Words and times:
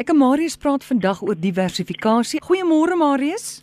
Ek 0.00 0.08
en 0.08 0.16
Marius 0.16 0.54
praat 0.56 0.84
vandag 0.88 1.18
oor 1.20 1.36
diversifikasie. 1.36 2.38
Goeiemôre 2.40 2.96
Marius. 2.96 3.60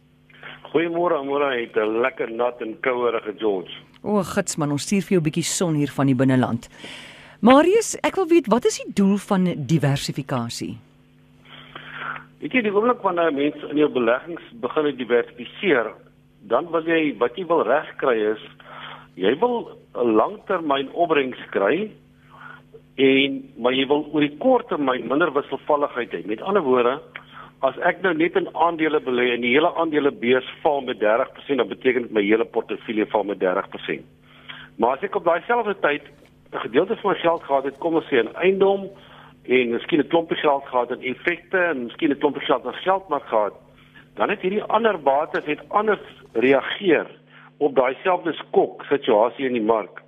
Goeiemôre, 0.70 1.18
môre 1.26 1.50
het 1.58 1.76
'n 1.76 2.02
lekker 2.02 2.30
nat 2.32 2.62
en 2.62 2.78
kouerige 2.82 3.34
George. 3.40 3.74
O, 4.04 4.22
gits 4.22 4.56
man, 4.58 4.72
ons 4.72 4.84
stuur 4.84 5.02
vir 5.02 5.18
jou 5.18 5.22
'n 5.22 5.24
bietjie 5.24 5.44
son 5.44 5.74
hier 5.74 5.90
van 5.90 6.06
die 6.06 6.16
binneland. 6.16 6.70
Marius, 7.42 7.98
ek 8.04 8.16
wil 8.16 8.28
weet 8.28 8.48
wat 8.48 8.66
is 8.66 8.78
die 8.78 8.94
doel 8.94 9.18
van 9.18 9.44
diversifikasie? 9.66 10.78
Weet 12.40 12.54
jy, 12.54 12.62
die 12.62 12.72
oomblik 12.72 13.02
wanneer 13.02 13.34
mense 13.34 13.68
in 13.70 13.78
jou 13.78 13.90
beleggings 13.90 14.44
begin 14.62 14.98
diversifiseer, 14.98 15.94
dan 16.48 16.70
wil 16.72 16.84
jy 16.84 17.18
wat 17.18 17.36
jy 17.36 17.46
wil 17.48 17.64
regkry 17.64 18.34
is 18.34 18.42
jy 19.16 19.36
wil 19.40 19.78
'n 19.96 20.16
langtermyn 20.16 20.92
opbrengs 20.94 21.42
kry 21.50 21.92
en 23.00 23.40
maar 23.64 23.76
jy 23.78 23.86
wil 23.88 24.04
oor 24.12 24.26
die 24.26 24.38
kort 24.44 24.68
termyn 24.68 25.08
minder 25.08 25.32
wisselvalligheid 25.32 26.12
hê. 26.12 26.24
Met 26.28 26.42
ander 26.44 26.64
woorde, 26.66 26.98
as 27.64 27.78
ek 27.88 28.02
nou 28.04 28.12
net 28.16 28.36
in 28.40 28.48
aandele 28.56 29.00
belê 29.04 29.30
en 29.34 29.44
die 29.44 29.54
hele 29.54 29.72
aandelebeurs 29.80 30.48
val 30.64 30.82
met 30.88 31.00
30%, 31.00 31.62
dan 31.62 31.68
beteken 31.68 32.08
dit 32.08 32.16
my 32.16 32.24
hele 32.24 32.48
portefeulje 32.48 33.08
val 33.14 33.24
met 33.28 33.40
30%. 33.44 34.04
Maar 34.80 34.98
as 34.98 35.06
ek 35.08 35.16
op 35.16 35.28
daai 35.28 35.40
selfde 35.48 35.76
tyd 35.84 36.04
'n 36.52 36.66
gedeelte 36.66 36.96
van 36.96 37.12
my 37.12 37.18
geld 37.20 37.44
gehad 37.44 37.64
het, 37.64 37.78
kom 37.78 37.96
ons 37.96 38.10
sê 38.12 38.20
in 38.20 38.36
eiendom 38.36 38.90
en 39.44 39.72
miskien 39.72 40.00
'n 40.00 40.08
klompie 40.08 40.38
geld 40.38 40.66
gehad 40.66 40.92
in 40.92 41.16
effekte 41.16 41.58
en 41.58 41.84
miskien 41.84 42.12
'n 42.12 42.20
klompie 42.20 42.46
geld 42.46 42.66
aan 42.66 42.84
geldmark 42.84 43.28
gehad, 43.28 43.54
dan 44.16 44.30
het 44.30 44.42
hierdie 44.42 44.64
ander 44.64 45.00
bates 45.00 45.46
het 45.46 45.60
anders 45.70 46.04
reageer 46.34 47.08
op 47.58 47.76
daai 47.76 47.96
selfde 48.04 48.34
skok 48.34 48.84
situasie 48.84 49.46
in 49.46 49.54
die 49.54 49.62
mark. 49.62 50.02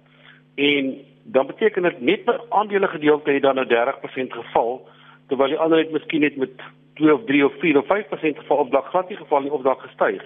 En 0.56 1.06
dan 1.24 1.48
beteken 1.48 1.84
dit 1.84 2.02
net 2.02 2.26
my 2.26 2.38
aandele 2.50 2.88
gedeelte 2.88 3.32
het 3.32 3.42
dan 3.42 3.56
nou 3.56 3.66
30% 3.68 4.34
geval 4.34 4.88
terwyl 5.28 5.48
die 5.48 5.60
ander 5.60 5.80
het 5.80 5.92
miskien 5.92 6.22
net 6.22 6.36
met 6.36 6.52
2 7.00 7.14
of 7.14 7.24
3 7.26 7.46
of 7.46 7.54
4 7.60 7.78
of 7.78 7.86
5% 7.86 8.38
geval 8.38 8.58
of 8.58 8.70
dalk 8.70 8.86
glad 8.86 9.10
nie 9.10 9.18
geval 9.18 9.42
nie 9.42 9.52
of 9.52 9.62
dalk 9.62 9.82
gestyg. 9.82 10.24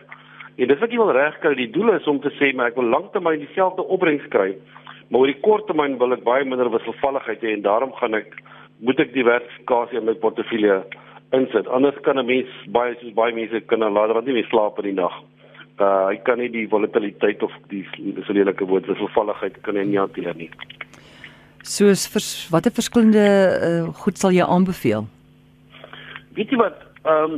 En 0.56 0.68
dis 0.68 0.80
wat 0.80 0.92
jy 0.92 0.98
wil 0.98 1.12
regkry. 1.12 1.54
Die 1.56 1.70
doel 1.70 1.94
is 1.94 2.08
om 2.08 2.20
te 2.24 2.32
sê 2.40 2.54
maar 2.56 2.72
ek 2.72 2.80
wil 2.80 2.90
lanktermyn 2.90 3.44
dieselfde 3.44 3.84
opbrengs 3.84 4.28
kry, 4.34 4.56
maar 5.10 5.26
oor 5.26 5.32
die 5.32 5.42
korttermyn 5.44 5.98
wil 6.02 6.16
ek 6.16 6.24
baie 6.24 6.48
minder 6.48 6.72
wisselvalligheid 6.74 7.44
hê 7.44 7.54
en 7.58 7.66
daarom 7.66 7.94
gaan 8.00 8.18
ek 8.22 8.38
moet 8.80 9.00
ek 9.00 9.14
diversifikasie 9.14 10.00
in 10.00 10.08
my 10.10 10.16
portefeulje 10.20 10.82
insit. 11.36 11.68
Anders 11.68 12.00
kan 12.08 12.20
'n 12.20 12.26
mens 12.26 12.50
baie 12.72 12.96
soos 13.00 13.14
baie 13.14 13.34
mense 13.34 13.62
kan 13.68 13.80
laat 13.80 14.14
wat 14.14 14.26
nie 14.26 14.34
meer 14.34 14.50
slaap 14.50 14.80
in 14.80 14.96
die 14.96 15.02
nag. 15.02 15.16
Uh 15.80 16.08
hy 16.08 16.18
kan 16.24 16.40
nie 16.40 16.50
die 16.50 16.68
volatiliteit 16.68 17.44
of 17.44 17.52
die 17.68 17.86
so 18.26 18.34
lelike 18.34 18.66
woord 18.66 18.88
wisselvalligheid 18.88 19.62
kan 19.62 19.76
hy 19.76 19.84
nie 19.84 20.00
hanteer 20.00 20.36
nie. 20.36 20.50
Soos 21.66 22.06
vers, 22.14 22.30
watter 22.54 22.72
verskillende 22.72 23.26
uh, 23.26 23.94
goed 24.04 24.20
sal 24.22 24.36
jy 24.36 24.46
aanbeveel? 24.46 25.08
Weet 26.38 26.52
jy 26.54 26.60
wat? 26.62 26.82
Ehm 27.04 27.38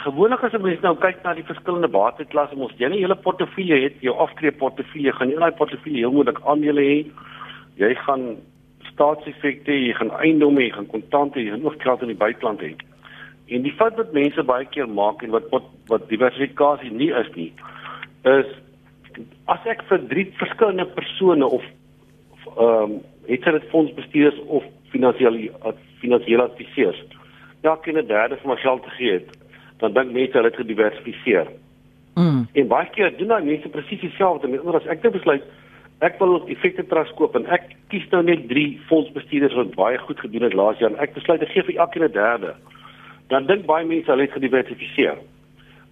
gewoonlik 0.00 0.44
as 0.46 0.54
'n 0.56 0.62
mens 0.62 0.80
nou 0.80 0.94
kyk 0.96 1.18
na 1.24 1.34
die 1.34 1.44
verskillende 1.44 1.88
bateklasse, 1.88 2.54
ons 2.56 2.72
jy 2.78 2.88
'n 2.88 3.00
hele 3.02 3.16
portefeulje 3.16 3.80
het, 3.82 3.96
jou 4.00 4.14
aftree 4.16 4.52
portefeulje, 4.52 5.12
gaan 5.12 5.28
jy 5.28 5.36
daai 5.36 5.58
portefeulje 5.58 5.98
heel 5.98 6.12
moontlik 6.12 6.40
aandele 6.44 6.80
hê. 6.80 6.98
Jy 7.76 7.94
gaan 8.06 8.36
staatseffekte, 8.92 9.72
jy 9.72 9.92
gaan 9.92 10.10
eiendomme, 10.10 10.62
jy 10.62 10.70
gaan 10.70 10.86
kontante, 10.86 11.42
jy 11.42 11.50
gaan 11.50 11.64
ook 11.64 11.82
geld 11.82 12.02
in 12.02 12.12
die 12.14 12.22
buiteland 12.24 12.60
hê. 12.60 12.72
En 13.48 13.62
die 13.62 13.74
fout 13.74 13.96
wat 13.96 14.12
mense 14.12 14.42
baie 14.42 14.64
keer 14.64 14.88
maak 14.88 15.22
en 15.22 15.30
wat 15.30 15.50
wat, 15.50 15.66
wat 15.86 16.08
diversifikasie 16.08 16.92
nie 16.92 17.10
is 17.10 17.28
nie, 17.34 17.52
is 18.24 18.46
as 19.46 19.66
ek 19.66 19.82
vir 19.88 20.08
drie 20.08 20.26
verskillende 20.38 20.86
persone 20.86 21.46
of 21.46 21.64
ehm 22.56 22.82
um, 22.82 23.00
het 23.26 23.44
dit 23.44 23.70
fondsbestuurders 23.70 24.40
of 24.46 24.64
finansiële 24.90 25.50
finansiële 26.00 26.42
adviseurs 26.42 27.04
elkeen 27.60 27.98
'n 27.98 28.06
derde 28.06 28.36
van 28.36 28.50
my 28.50 28.56
geld 28.56 28.82
te 28.82 28.90
gee 28.90 29.12
het, 29.12 29.28
dan 29.76 29.92
dink 29.92 30.12
mense 30.12 30.32
hulle 30.32 30.46
het 30.46 30.56
gediversifiseer. 30.56 31.46
Mm. 32.14 32.48
En 32.52 32.66
baie 32.66 32.90
keer 32.90 33.16
doen 33.16 33.28
daai 33.28 33.44
mense 33.44 33.68
presies 33.68 34.00
dieselfde. 34.00 34.48
Met 34.48 34.60
ander 34.60 34.80
as 34.80 34.86
ek 34.86 35.02
nou 35.02 35.12
besluit 35.12 35.42
ek 36.00 36.18
wil 36.18 36.46
effekte 36.48 36.86
trust 36.86 37.14
koop 37.14 37.34
en 37.36 37.46
ek 37.46 37.76
kies 37.92 38.06
nou 38.10 38.22
net 38.22 38.48
3 38.48 38.80
fondsbestuurders 38.88 39.54
wat 39.54 39.74
baie 39.74 39.98
goed 39.98 40.20
gedoen 40.20 40.42
het 40.42 40.56
laas 40.56 40.78
jaar 40.78 40.90
en 40.90 41.02
ek 41.04 41.12
besluit 41.14 41.42
ek 41.42 41.52
gee 41.52 41.62
vir 41.62 41.76
elkeen 41.76 42.04
'n 42.04 42.12
derde. 42.12 42.54
Dan 43.28 43.46
dink 43.46 43.66
baie 43.66 43.86
mense 43.86 44.10
hulle 44.10 44.22
het 44.22 44.32
gediversifiseer. 44.32 45.18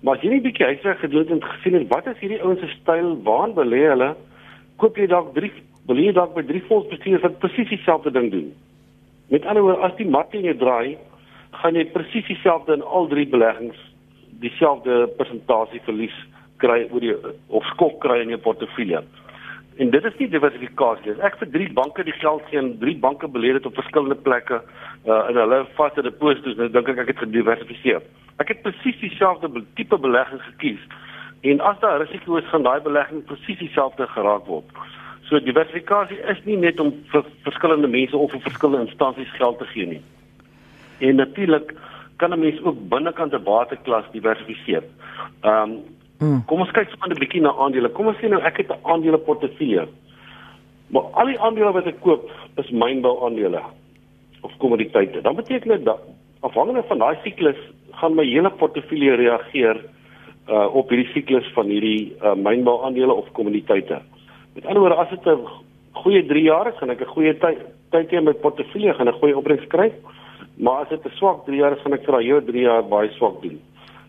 Maar 0.01 0.17
as 0.17 0.23
jy 0.23 0.31
nie 0.31 0.41
bietjie 0.41 0.65
huiswerk 0.65 0.99
gedoen 0.99 1.21
het 1.21 1.31
en 1.31 1.43
gesien 1.43 1.75
het 1.75 1.89
wat 1.89 2.07
is 2.07 2.19
hierdie 2.21 2.43
ouens 2.43 2.61
se 2.61 2.69
styl, 2.81 3.23
waar 3.23 3.53
belê 3.53 3.83
hulle? 3.89 4.15
Koop 4.77 4.97
jy 4.97 5.07
dalk 5.07 5.35
3 5.35 5.51
wil 5.89 6.01
jy 6.01 6.13
dalk 6.17 6.35
by 6.37 6.45
3 6.47 6.65
fondsbestuurders 6.69 7.25
wat 7.25 7.39
presies 7.43 7.71
dieselfde 7.73 8.13
ding 8.13 8.31
doen? 8.33 8.49
Met 9.33 9.47
ander 9.49 9.65
woorde, 9.65 9.85
as 9.89 9.97
die 9.97 10.09
markte 10.09 10.41
net 10.41 10.61
draai, 10.61 10.97
gaan 11.61 11.77
jy 11.77 11.87
presies 11.93 12.27
dieselfde 12.29 12.77
in 12.77 12.85
al 12.85 13.09
drie 13.09 13.27
beleggings 13.29 13.79
dieselfde 14.43 15.07
persentasie 15.19 15.81
verlies 15.87 16.15
kry 16.63 16.85
oor 16.93 17.03
die 17.03 17.15
of 17.55 17.67
skok 17.73 17.99
kry 18.05 18.21
in 18.23 18.35
jou 18.35 18.41
portefeulje. 18.45 19.03
En 19.79 19.91
dit 19.95 20.05
is 20.05 20.17
nie 20.19 20.29
diversifikasie 20.31 21.13
nie. 21.13 21.17
Ek 21.27 21.37
vir 21.39 21.51
drie 21.55 21.69
banke 21.75 22.03
die 22.07 22.15
geld 22.19 22.47
gee 22.51 22.59
en 22.59 22.73
drie 22.83 22.97
banke 22.99 23.29
belê 23.31 23.53
dit 23.55 23.67
op 23.69 23.77
verskillende 23.79 24.19
plekke 24.27 24.59
uh, 24.59 25.21
in 25.31 25.39
hulle 25.39 25.61
vaste 25.79 26.03
deposito's 26.03 26.59
en 26.59 26.73
dink 26.75 26.91
ek 26.95 27.05
ek 27.05 27.13
het 27.15 27.23
gediversifiseer. 27.23 28.03
Ek 28.43 28.51
het 28.53 28.65
presies 28.65 28.99
dieselfde 29.03 29.51
tipe 29.79 29.99
belegging 30.03 30.43
gekies. 30.51 30.83
En 31.47 31.63
as 31.63 31.79
daar 31.83 32.01
risiko 32.03 32.41
is 32.41 32.51
gaan 32.51 32.67
daai 32.67 32.81
belegging 32.83 33.23
presies 33.31 33.61
dieselfde 33.63 34.09
geraak 34.17 34.51
word. 34.51 34.67
So 35.29 35.41
diversifikasie 35.45 36.17
is 36.33 36.39
nie 36.45 36.57
net 36.57 36.81
om 36.81 36.93
vir 37.13 37.27
verskillende 37.45 37.89
mense 37.93 38.17
of 38.17 38.33
vir 38.33 38.41
verskillende 38.47 38.89
instansies 38.89 39.33
geld 39.37 39.59
te 39.59 39.67
gee 39.75 39.87
nie. 39.87 40.01
En 41.05 41.21
natuurlik 41.21 41.75
kan 42.17 42.33
'n 42.33 42.41
mens 42.41 42.63
ook 42.63 42.89
binnekant 42.89 43.35
'n 43.35 43.43
bateklas 43.43 44.05
diversifiseer. 44.13 44.85
Ehm 45.43 45.79
um, 46.21 46.45
kom 46.47 46.61
ons 46.61 46.71
kyk 46.71 46.89
sommer 46.91 47.09
'n 47.11 47.19
bietjie 47.19 47.41
na 47.41 47.53
aandele. 47.53 47.89
Kom 47.89 48.07
ons 48.07 48.17
sê 48.17 48.29
nou 48.29 48.41
ek 48.43 48.57
het 48.57 48.71
'n 48.71 48.81
aandele 48.83 49.19
portefeulje. 49.19 49.89
Maar 50.89 51.03
al 51.03 51.27
die 51.27 51.41
aandele 51.41 51.73
wat 51.73 51.87
ek 51.87 52.01
koop 52.01 52.31
is 52.57 52.71
mynbou 52.71 53.25
aandele 53.25 53.63
of 54.41 54.57
kommoditeite. 54.59 55.21
Dan 55.21 55.37
beteken 55.37 55.69
dit 55.69 55.85
dat 55.85 56.01
afhangende 56.41 56.83
van 56.89 56.99
daai 56.99 57.17
siklus 57.23 57.57
gaan 57.93 58.15
my 58.15 58.25
hele 58.25 58.51
portefeulje 58.51 59.15
reageer 59.15 59.77
uh 60.49 60.75
op 60.75 60.89
hierdie 60.89 61.13
siklus 61.13 61.53
van 61.53 61.67
hierdie 61.67 62.17
uh 62.23 62.35
mynbou 62.35 62.85
aandele 62.85 63.13
of 63.13 63.33
kommoditeite. 63.33 64.01
Met 64.59 64.67
ander 64.67 64.81
woorde, 64.83 64.97
as 64.97 65.09
dit 65.09 65.27
'n 65.27 65.47
goeie 65.93 66.27
3 66.27 66.43
jaar 66.43 66.67
is, 66.67 66.79
gaan 66.79 66.91
ek 66.91 67.01
'n 67.01 67.15
goeie 67.15 67.39
tyd 67.39 67.59
tyd 67.91 68.11
hê 68.11 68.21
met 68.23 68.41
portefeulje 68.41 68.95
gaan 68.95 69.09
'n 69.09 69.21
goeie 69.21 69.37
opbrengs 69.37 69.67
kry. 69.67 69.93
Maar 70.57 70.81
as 70.83 70.89
dit 70.89 71.05
'n 71.05 71.17
swak 71.17 71.45
3 71.45 71.57
jaar 71.57 71.73
is, 71.73 71.83
gaan 71.83 71.93
ek 71.93 72.05
vir 72.05 72.13
daai 72.13 72.27
hele 72.27 72.45
3 72.45 72.61
jaar 72.61 72.83
baie 72.83 73.11
swak 73.11 73.43
doen. 73.43 73.61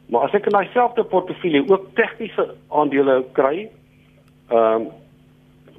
Maar 0.10 0.22
as 0.22 0.34
ek 0.34 0.46
in 0.46 0.52
daai 0.52 0.70
selfde 0.74 1.04
portefeulje 1.04 1.70
ook 1.70 1.86
tegniese 1.94 2.56
aandele 2.70 3.24
kry, 3.32 3.70
ehm 4.50 4.82
um, 4.82 4.88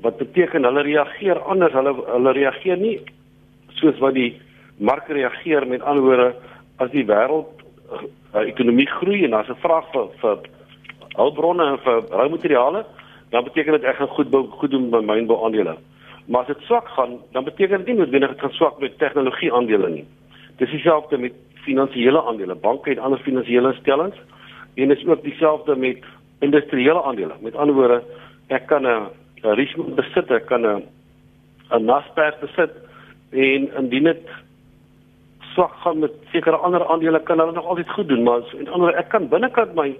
wat 0.03 0.16
beteken 0.16 0.64
hulle 0.64 0.82
reageer 0.82 1.38
anders, 1.41 1.72
hulle 1.72 1.94
hulle 2.06 2.32
reageer 2.32 2.76
nie 2.76 3.00
soos 3.69 3.98
wat 3.98 4.14
die 4.14 4.41
mark 4.78 5.08
reageer 5.08 5.66
met 5.66 5.82
ander 5.82 6.02
woorde 6.02 6.34
as 6.76 6.91
die 6.91 7.04
wêreld 7.04 7.48
uh, 8.34 8.41
ekonomie 8.47 8.87
groei 8.87 9.25
en 9.25 9.31
daar's 9.31 9.48
'n 9.48 9.60
vraag 9.66 9.92
vir 9.92 10.06
vir 10.20 10.38
hulpbronne 11.16 11.64
en 11.64 11.78
vir 11.78 12.02
roumateriale, 12.10 12.84
dan 13.31 13.45
beteken 13.45 13.73
dit 13.73 13.85
ek 13.85 13.97
gaan 13.97 14.09
goed 14.09 14.35
goed 14.59 14.71
doen 14.71 14.91
by 14.91 15.01
mynbou 15.05 15.45
aandele. 15.45 15.77
Maar 16.27 16.41
as 16.41 16.47
dit 16.47 16.67
swak 16.67 16.89
gaan, 16.89 17.19
dan 17.33 17.45
beteken 17.45 17.79
dit 17.79 17.87
nie 17.87 17.97
noodwendig 17.97 18.31
dit 18.31 18.41
gaan 18.41 18.57
swak 18.59 18.81
met 18.81 18.99
tegnologie 18.99 19.53
aandele 19.53 19.89
nie. 19.89 20.05
Dis 20.59 20.71
dieselfde 20.71 21.19
met 21.19 21.35
finansiële 21.65 22.23
aandele. 22.23 22.55
Banke 22.55 22.91
het 22.91 22.99
ander 22.99 23.19
finansiële 23.19 23.73
instellings 23.73 24.17
en 24.75 24.91
is 24.91 25.07
ook 25.07 25.23
dieselfde 25.23 25.77
met 25.77 26.05
industriële 26.41 27.03
aandele. 27.03 27.35
Met 27.41 27.57
ander 27.57 27.75
woorde, 27.75 28.03
ek 28.49 28.67
kan 28.67 28.87
'n 28.87 29.09
Richmond 29.43 29.95
besit, 29.95 30.31
ek 30.31 30.47
kan 30.47 30.67
'n 30.67 30.83
'n 31.71 31.85
Naspers 31.85 32.39
besit 32.41 32.71
en 33.31 33.71
indien 33.79 34.05
dit 34.05 34.29
swak 35.55 35.73
gaan 35.83 35.99
met 35.99 36.12
sekere 36.33 36.57
ander 36.57 36.87
aandele 36.87 37.23
kan 37.23 37.39
hulle 37.39 37.53
nog 37.53 37.67
altyd 37.67 37.91
goed 37.91 38.09
doen, 38.09 38.23
maar 38.23 38.43
in 38.59 38.69
ander 38.69 38.94
ek 38.94 39.09
kan 39.09 39.29
binnekant 39.29 39.75
my 39.75 39.97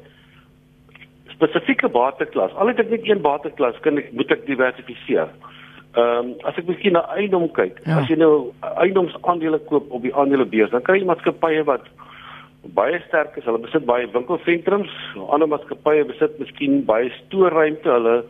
spesifieke 1.41 1.89
bateklas. 1.89 2.53
Al 2.61 2.73
het 2.73 2.83
ek 2.83 2.93
net 2.93 3.09
een 3.09 3.23
bateklas, 3.25 3.79
kan 3.85 3.99
ek 3.99 4.13
moet 4.13 4.33
ek 4.37 4.45
diversifiseer. 4.49 5.33
Ehm 5.97 6.29
um, 6.31 6.35
as 6.47 6.59
ek 6.61 6.69
miskien 6.69 6.95
na 6.95 7.03
eiendom 7.17 7.49
kyk, 7.57 7.81
ja. 7.83 7.99
as 7.99 8.11
jy 8.13 8.19
nou 8.21 8.53
eiendomsaandele 8.79 9.59
koop 9.71 9.89
op 9.91 10.05
die 10.07 10.15
aandelebeurs, 10.15 10.71
dan 10.71 10.85
kry 10.87 11.01
jy 11.01 11.09
maatskappye 11.09 11.65
wat 11.67 11.89
baie 12.77 13.01
sterk 13.09 13.39
is. 13.41 13.47
Hulle 13.49 13.63
besit 13.65 13.89
baie 13.89 14.07
winkelsentrums. 14.13 14.93
Ander 15.33 15.49
maatskappye 15.51 16.05
besit 16.13 16.37
miskien 16.39 16.85
baie 16.87 17.11
stoorruimte. 17.17 17.91
Hulle 17.91 18.21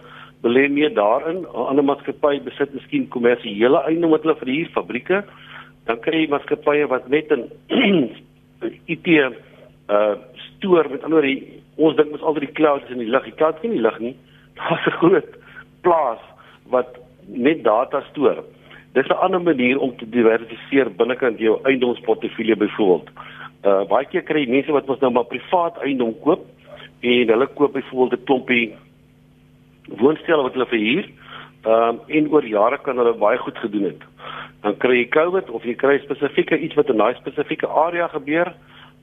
belê 0.44 0.68
meer 0.72 0.94
daarin. 0.96 1.42
Ander 1.52 1.84
maatskappye 1.84 2.40
besit 2.46 2.72
miskien 2.76 3.08
kommersiële 3.12 3.82
eiendom 3.90 4.14
wat 4.14 4.24
hulle 4.24 4.38
verhuur, 4.40 4.72
fabrieke. 4.76 5.24
Dan 5.90 6.00
kry 6.06 6.22
jy 6.24 6.32
maatskappye 6.32 6.88
wat 6.88 7.10
net 7.12 7.34
in 7.34 7.48
IT 8.94 9.08
uh 9.90 10.14
stoor 10.60 10.90
met 10.92 11.04
ander 11.08 11.24
ons 11.76 11.96
dink 11.96 12.11
mos 12.11 12.22
altyd 12.22 12.49
die 12.49 12.56
cloud 12.58 12.82
is 12.84 12.90
in 12.90 12.99
die 12.99 13.11
lug. 13.11 13.25
Die 13.25 13.37
cloud 13.37 13.56
is 13.56 13.62
nie 13.62 13.70
in 13.70 13.76
die 13.76 13.87
lug 13.87 13.99
nie. 13.99 14.17
Daar's 14.58 14.87
'n 14.87 14.99
groot 15.00 15.37
plaas 15.82 16.22
wat 16.70 16.99
net 17.26 17.64
data 17.64 18.02
stoor. 18.11 18.44
Dis 18.93 19.06
'n 19.06 19.22
ander 19.22 19.43
manier 19.43 19.78
om 19.78 19.96
te 19.96 20.08
diversifiseer 20.08 20.90
binnekant 20.90 21.38
jou 21.38 21.58
eiendomsportefeulje 21.62 22.56
byvoorbeeld. 22.56 23.11
Uh 23.64 23.84
baie 23.88 24.06
keer 24.06 24.22
kry 24.22 24.40
jy 24.44 24.50
mense 24.50 24.72
wat 24.72 24.87
mos 24.87 25.00
nou 25.00 25.12
maar 25.12 25.28
privaat 25.28 25.76
eiendom 25.82 26.14
koop 26.20 26.46
en 27.00 27.28
hulle 27.28 27.46
koop 27.46 27.72
byvoorbeeld 27.72 28.20
'n 28.20 28.25
klompie 28.25 28.75
woonstelle 29.88 30.43
wat 30.43 30.52
hulle 30.52 30.67
verhuur. 30.67 31.08
Ehm 31.64 31.88
um, 31.88 32.00
en 32.06 32.31
oor 32.32 32.46
jare 32.46 32.78
kan 32.78 32.96
hulle 32.96 33.14
baie 33.14 33.38
goed 33.38 33.58
gedoen 33.58 33.84
het. 33.84 34.02
Dan 34.62 34.76
kry 34.76 34.96
jy 34.96 35.08
COVID 35.08 35.50
of 35.50 35.64
jy 35.64 35.75
kry 35.75 35.99
spesifieke 35.99 36.58
iets 36.58 36.75
wat 36.75 36.88
in 36.88 36.96
daai 36.96 37.14
spesifieke 37.14 37.67
area 37.67 38.08
gebeur 38.08 38.52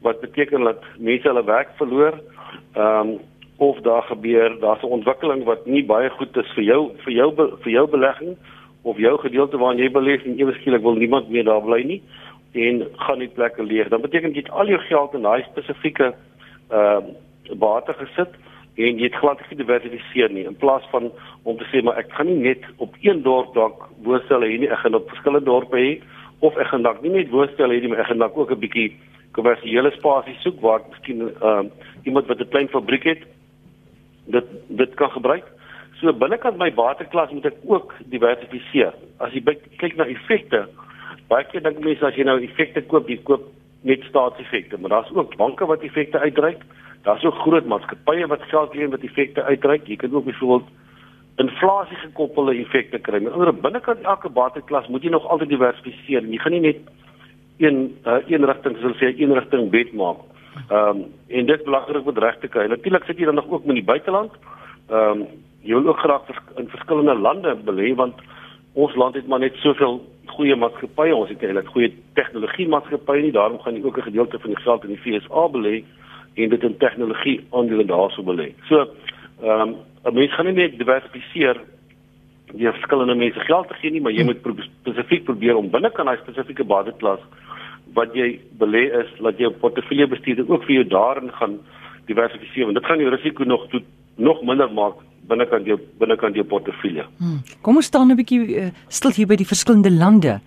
wat 0.01 0.21
beteken 0.21 0.63
dat 0.63 0.83
mense 0.97 1.27
hulle 1.27 1.43
werk 1.43 1.69
verloor. 1.77 2.21
Ehm 2.73 3.09
um, 3.09 3.17
of 3.57 3.79
daar 3.81 4.03
gebeur 4.03 4.59
daar's 4.59 4.81
'n 4.81 4.95
ontwikkeling 4.97 5.43
wat 5.43 5.65
nie 5.65 5.85
baie 5.85 6.09
goed 6.09 6.37
is 6.37 6.51
vir 6.53 6.63
jou 6.63 6.91
vir 6.97 7.13
jou 7.13 7.33
vir 7.35 7.71
jou 7.71 7.87
belegging 7.89 8.37
of 8.81 8.97
jou 8.97 9.17
gedeelte 9.17 9.57
waarin 9.57 9.79
jy 9.79 9.89
belê 9.91 10.21
en 10.25 10.39
ewe 10.39 10.53
skielik 10.53 10.81
wil 10.81 10.95
niemand 10.95 11.29
meer 11.29 11.43
daar 11.43 11.61
bly 11.61 11.81
nie 11.83 12.01
en 12.51 12.87
gaan 12.95 13.19
die 13.19 13.27
plekke 13.33 13.63
leeg. 13.63 13.87
Dan 13.87 14.01
beteken 14.01 14.33
dit 14.33 14.49
al 14.49 14.67
jou 14.67 14.79
geld 14.79 15.13
in 15.13 15.21
daai 15.21 15.43
spesifieke 15.43 16.13
ehm 16.69 17.03
uh, 17.03 17.55
bate 17.55 17.93
gesit 17.93 18.29
en 18.77 18.99
jy 18.99 19.09
het 19.09 19.17
glad 19.17 19.39
nie 19.39 19.49
gediversifiseer 19.49 20.33
nie 20.33 20.45
in 20.45 20.55
plaas 20.55 20.85
van 20.91 21.09
om 21.43 21.57
te 21.57 21.65
sê 21.71 21.81
maar 21.83 21.97
ek 21.97 22.11
gaan 22.13 22.29
nie 22.29 22.41
net 22.49 22.65
op 22.77 22.95
een 23.01 23.23
dorp 23.25 23.53
dalk 23.53 23.87
woonstel 24.05 24.45
hê 24.45 24.57
nie, 24.59 24.69
ek 24.69 24.83
gaan 24.83 24.95
op 24.99 25.09
verskillende 25.09 25.49
dorpe 25.49 25.77
hê 25.77 26.01
of 26.45 26.57
ek 26.57 26.67
gaan 26.67 26.85
dalk 26.85 27.01
nie 27.01 27.13
net 27.15 27.31
woonstel 27.33 27.73
hê 27.73 27.79
nie, 27.81 27.89
maar 27.89 28.03
ek 28.03 28.11
gaan 28.11 28.21
dalk 28.21 28.37
ook 28.37 28.51
'n 28.51 28.59
bietjie 28.59 28.89
kommersiële 29.37 29.91
spasie 29.95 30.35
soek 30.43 30.61
waar 30.65 30.81
miskien 30.89 31.27
ehm 31.29 31.69
uh, 31.69 31.85
iemand 32.07 32.27
wat 32.27 32.39
'n 32.39 32.49
klein 32.53 32.69
fabriek 32.73 33.03
het 33.03 33.23
dit 34.25 34.47
dit 34.67 34.93
kan 34.93 35.11
gebruik. 35.11 35.45
So 35.99 36.13
binnekant 36.13 36.57
my 36.57 36.73
waterklas 36.73 37.31
moet 37.31 37.45
ek 37.45 37.61
ook 37.65 37.93
diversifiseer. 38.13 38.93
As 39.17 39.33
jy 39.33 39.41
kyk 39.81 39.95
na 39.97 40.05
effekte, 40.05 40.67
baie 41.27 41.45
keer 41.51 41.63
dink 41.63 41.79
mense 41.79 42.05
as 42.05 42.15
jy 42.15 42.23
nou 42.27 42.37
effekte 42.43 42.81
koop, 42.81 43.09
jy 43.09 43.17
koop 43.23 43.47
net 43.81 44.03
staatseffekte, 44.09 44.77
maar 44.77 44.89
daar's 44.89 45.13
ook 45.13 45.35
banke 45.37 45.65
wat 45.65 45.81
effekte 45.81 46.19
uitreik. 46.19 46.61
Daar's 47.07 47.23
ook 47.25 47.41
groot 47.45 47.65
maatskappye 47.65 48.27
wat 48.27 48.45
geld 48.51 48.75
leen 48.75 48.93
wat 48.93 49.03
effekte 49.03 49.43
uitreik. 49.43 49.87
Jy 49.87 49.95
kan 49.95 50.13
ook 50.13 50.25
byvoorbeeld 50.25 50.69
inflasie 51.37 51.97
gekoppelde 51.97 52.55
effekte 52.57 52.99
kry. 52.99 53.19
Met 53.21 53.33
ander 53.33 53.53
binnekant 53.53 54.01
elke 54.01 54.29
waterklas 54.33 54.87
moet 54.87 55.03
jy 55.03 55.09
nog 55.13 55.27
altyd 55.27 55.49
diversifiseer. 55.49 56.25
Jy 56.25 56.39
gaan 56.41 56.55
nie 56.57 56.65
net 56.65 56.79
een 57.57 57.97
uh, 58.05 58.17
een 58.27 58.45
rigting, 58.45 58.75
soos 58.77 58.83
hulle 58.83 58.99
sê, 58.99 59.19
een 59.19 59.33
rigting 59.33 59.69
bet 59.69 59.93
maak. 59.93 60.23
Ehm 60.69 60.89
um, 60.89 61.05
en 61.27 61.45
dit 61.45 61.63
belangrik 61.63 62.07
om 62.07 62.17
reg 62.17 62.39
te 62.39 62.47
kry. 62.47 62.67
Natuurlik 62.67 63.03
sit 63.03 63.17
jy 63.17 63.25
dan 63.25 63.35
nog 63.35 63.49
ook 63.49 63.65
met 63.65 63.75
die 63.75 63.83
buiteland. 63.83 64.31
Ehm 64.89 65.21
um, 65.21 65.25
jy 65.61 65.73
wil 65.73 65.87
ook 65.87 65.99
graag 65.99 66.21
in 66.55 66.69
verskillende 66.69 67.15
lande 67.15 67.55
belê 67.65 67.93
want 67.95 68.15
ons 68.73 68.95
land 68.95 69.15
het 69.15 69.27
maar 69.27 69.39
net 69.39 69.55
soveel 69.55 70.01
goeie 70.25 70.55
maatskappye. 70.55 71.15
Ons 71.15 71.29
het 71.29 71.43
eintlik 71.43 71.67
goeie 71.67 71.93
tegnologie 72.13 72.67
maatskappye 72.67 73.21
nie. 73.21 73.31
Daarom 73.31 73.59
gaan 73.59 73.75
jy 73.75 73.83
ook 73.83 73.97
'n 73.97 74.09
gedeelte 74.09 74.39
van 74.39 74.49
die 74.49 74.63
geld 74.63 74.83
in 74.83 74.89
die 74.89 75.01
FSA 75.19 75.47
belê 75.49 75.83
en 76.35 76.49
dit 76.49 76.63
in 76.63 76.77
tegnologie 76.77 77.45
aandele 77.51 77.85
daarso 77.85 78.23
belê. 78.23 78.53
So 78.69 78.87
ehm 79.41 79.61
um, 79.61 79.75
'n 80.05 80.13
mens 80.13 80.33
gaan 80.33 80.45
nie 80.45 80.53
net 80.53 80.77
diversifiseer 80.77 81.57
die 82.53 82.71
verskillende 82.71 83.15
mense 83.15 83.39
geld 83.39 83.67
te 83.67 83.73
gee 83.81 83.91
nie, 83.91 84.01
maar 84.01 84.15
jy 84.15 84.23
moet 84.23 84.39
spesifiek 84.81 85.25
probeer 85.27 85.57
om 85.59 85.69
binne 85.71 85.91
kan 85.91 86.07
hy 86.07 86.15
spesifieke 86.21 86.63
basisklasse 86.63 87.25
wat 87.97 88.13
jy 88.15 88.39
belê 88.59 88.87
is 89.01 89.09
dat 89.23 89.39
jou 89.41 89.51
portefeulje 89.61 90.07
bestuurder 90.07 90.49
ook 90.51 90.63
vir 90.67 90.79
jou 90.79 90.87
daarin 90.91 91.31
gaan 91.39 91.57
diversifiseer 92.07 92.69
want 92.69 92.79
dit 92.79 92.85
gaan 92.85 92.99
jou 93.03 93.11
risiko 93.11 93.43
nog 93.43 93.67
toe, 93.71 93.81
nog 94.15 94.41
minder 94.43 94.71
maak 94.71 95.01
binnekant 95.27 95.67
jou 95.67 95.79
binnekant 95.99 96.35
jou 96.35 96.45
portefeulje. 96.47 97.05
Hmm. 97.19 97.41
Kom 97.61 97.75
ons 97.75 97.85
staan 97.85 98.11
'n 98.11 98.15
bietjie 98.15 98.41
uh, 98.47 98.69
stil 98.87 99.11
hier 99.11 99.27
by 99.27 99.35
die 99.35 99.47
verskillende 99.47 99.91
lande 99.91 100.39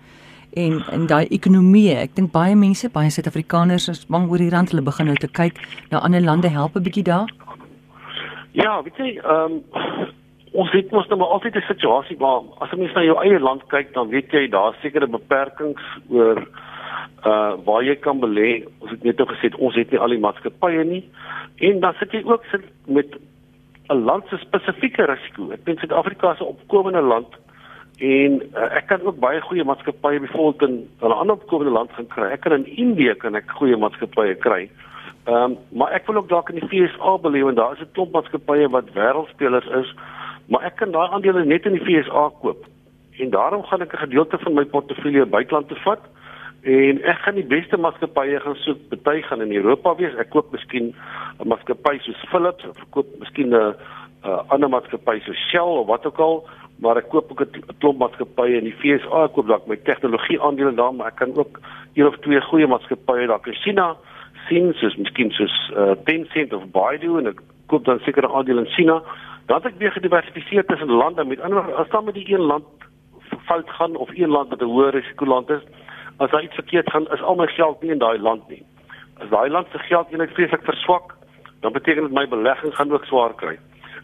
en 0.53 0.83
in 0.91 1.07
daai 1.07 1.27
ekonomie. 1.29 1.95
Ek 1.95 2.15
dink 2.15 2.31
baie 2.31 2.55
mense, 2.55 2.89
baie 2.89 3.09
Suid-Afrikaners 3.09 3.87
is 3.87 4.05
bang 4.05 4.29
oor 4.29 4.37
die 4.37 4.49
rand. 4.49 4.71
Hulle 4.71 4.81
begin 4.81 5.05
nou 5.05 5.15
te 5.15 5.27
kyk 5.27 5.59
na 5.91 5.99
ander 5.99 6.21
lande 6.21 6.49
help 6.49 6.75
'n 6.75 6.83
bietjie 6.83 7.03
daar. 7.03 7.29
Ja, 8.51 8.81
weet 8.83 8.97
jy, 8.97 9.19
ehm 9.23 9.51
um, 9.51 10.11
ons 10.51 10.71
het 10.71 10.91
mos 10.91 11.07
nou 11.07 11.19
maar 11.19 11.33
altyd 11.35 11.55
'n 11.55 11.67
situasie 11.67 12.17
waar 12.17 12.41
as 12.59 12.71
jy 12.71 12.77
mens 12.77 12.93
na 12.93 13.03
jou 13.03 13.17
eie 13.23 13.39
land 13.39 13.63
kyk, 13.67 13.93
dan 13.93 14.09
weet 14.09 14.31
jy 14.31 14.47
daar 14.49 14.75
sekerre 14.81 15.07
beperkings 15.07 15.81
oor 16.09 16.47
uh 17.25 17.53
waar 17.65 17.83
jy 17.83 17.95
kan 17.95 18.19
belê. 18.19 18.65
Ons 18.79 18.91
het 18.91 19.03
net 19.03 19.17
nou 19.17 19.27
gesê 19.27 19.53
ons 19.57 19.75
het 19.75 19.91
nie 19.91 19.99
al 19.99 20.09
die 20.09 20.19
maatskappye 20.19 20.83
nie. 20.83 21.09
En 21.57 21.79
dan 21.79 21.93
sit 21.99 22.11
jy 22.11 22.23
ook 22.25 22.43
sit 22.51 22.65
met 22.85 23.07
'n 23.89 24.03
land 24.03 24.23
se 24.27 24.37
spesifieke 24.37 25.05
risiko. 25.05 25.51
Ek 25.51 25.65
dink 25.65 25.79
Suid-Afrika 25.79 26.31
is 26.31 26.39
'n 26.39 26.53
opkomende 26.55 27.01
land 27.01 27.27
en 27.99 28.41
uh, 28.55 28.75
ek 28.77 28.87
kan 28.87 29.01
ook 29.01 29.19
baie 29.19 29.41
goeie 29.41 29.63
maatskappye 29.63 30.19
byvoorbeeld 30.19 30.69
in 30.69 30.89
'n 31.01 31.11
ander 31.11 31.35
opkomende 31.35 31.71
land 31.71 31.91
gaan 31.91 32.07
kry. 32.07 32.31
Ek 32.31 32.41
kan 32.41 32.51
in 32.51 32.65
Indië 32.77 33.15
kan 33.15 33.35
ek 33.35 33.51
goeie 33.51 33.77
maatskappye 33.77 34.35
kry. 34.35 34.69
Ehm 35.25 35.35
um, 35.35 35.57
maar 35.69 35.91
ek 35.91 36.05
wil 36.05 36.15
ook 36.15 36.29
dalk 36.29 36.49
in 36.49 36.59
die 36.59 36.67
FSA 36.67 37.17
belê 37.21 37.43
want 37.43 37.55
daar 37.55 37.73
is 37.73 37.81
'n 37.81 37.91
klomp 37.93 38.11
maatskappye 38.11 38.69
wat 38.69 38.93
wêreldspelers 38.93 39.69
is, 39.81 39.93
maar 40.51 40.65
ek 40.67 40.75
kan 40.81 40.91
daai 40.91 41.07
aandele 41.15 41.45
net 41.47 41.65
in 41.65 41.77
die 41.77 41.83
FSA 41.85 42.27
koop. 42.41 42.65
En 43.23 43.29
daarom 43.29 43.63
gaan 43.63 43.81
ek 43.81 43.93
'n 43.93 44.05
gedeelte 44.05 44.37
van 44.37 44.53
my 44.53 44.65
portefeulje 44.65 45.25
buiteland 45.25 45.67
toe 45.67 45.77
vat. 45.85 46.03
En 46.61 47.01
ek 47.03 47.19
gaan 47.23 47.35
die 47.35 47.47
beste 47.55 47.77
maatskappye 47.77 48.39
gaan 48.39 48.55
soek. 48.55 48.77
Party 48.89 49.21
gaan 49.21 49.41
in 49.41 49.55
Europa 49.55 49.95
wees. 49.95 50.15
Ek 50.15 50.29
koop 50.29 50.51
miskien 50.51 50.93
'n 51.39 51.47
maatskappy 51.47 51.99
soos 51.99 52.29
Philips 52.29 52.65
of 52.67 52.77
koop 52.89 53.07
miskien 53.19 53.49
'n 53.49 53.75
'n 54.23 54.45
ander 54.47 54.69
maatskappy 54.69 55.19
soos 55.19 55.47
Shell 55.49 55.71
of 55.81 55.87
wat 55.87 56.05
ook 56.05 56.19
al, 56.19 56.47
maar 56.79 56.97
ek 56.97 57.09
koop 57.09 57.31
ook 57.31 57.41
'n 57.41 57.63
klomp 57.79 57.97
maatskappye 57.97 58.57
in 58.57 58.63
die 58.63 58.79
VSA. 58.81 59.23
Ek 59.23 59.33
koop 59.33 59.47
dalk 59.47 59.67
my 59.67 59.77
tegnologie 59.77 60.41
aandele 60.41 60.73
daar, 60.73 60.93
maar 60.93 61.07
ek 61.07 61.15
kan 61.15 61.35
ook 61.35 61.59
een 61.93 62.07
of 62.07 62.17
twee 62.19 62.41
goeie 62.41 62.67
maatskappye 62.67 63.27
dalk 63.27 63.47
in 63.47 63.53
China 63.53 63.95
sien, 64.51 64.73
soos 64.79 64.95
miskien 64.99 65.31
soos 65.35 65.53
uh, 65.75 65.91
Tencent 66.05 66.53
of 66.53 66.67
Baidu 66.75 67.17
en 67.19 67.31
ek 67.31 67.41
koop 67.71 67.85
dan 67.87 68.01
seker 68.05 68.27
aandele 68.27 68.65
in 68.65 68.73
China. 68.75 68.99
Dan 69.51 69.59
het 69.61 69.73
ek 69.73 69.79
weer 69.79 69.91
gediversifiseer 69.91 70.65
tussen 70.65 70.91
lande. 70.91 71.23
Met 71.27 71.41
ander 71.41 71.63
woorde, 71.63 71.79
as 71.83 71.89
dan 71.89 72.05
met 72.05 72.13
die 72.13 72.33
een 72.33 72.39
land 72.39 72.65
fout 73.45 73.69
gaan 73.69 73.95
of 73.95 74.09
een 74.13 74.29
land 74.29 74.49
wat 74.49 74.61
'n 74.61 74.71
hoë 74.73 74.89
risiko 74.89 75.25
land 75.25 75.49
is, 75.49 75.63
as 76.17 76.29
daar 76.29 76.43
iets 76.43 76.55
verkeerd 76.55 76.91
gaan, 76.91 77.07
is 77.11 77.21
al 77.21 77.35
my 77.35 77.47
geld 77.47 77.81
nie 77.81 77.91
in 77.91 77.97
daai 77.97 78.19
land 78.19 78.47
nie. 78.49 78.63
As 79.17 79.29
daai 79.29 79.49
land 79.49 79.67
se 79.71 79.77
geld 79.77 80.07
eendag 80.11 80.31
vreeslik 80.33 80.63
verswak, 80.63 81.15
dan 81.59 81.71
beteken 81.71 82.03
dit 82.03 82.11
my 82.11 82.27
belegging 82.27 82.75
gaan 82.75 82.91
ook 82.91 83.05
swaar 83.05 83.33
kry. 83.35 83.57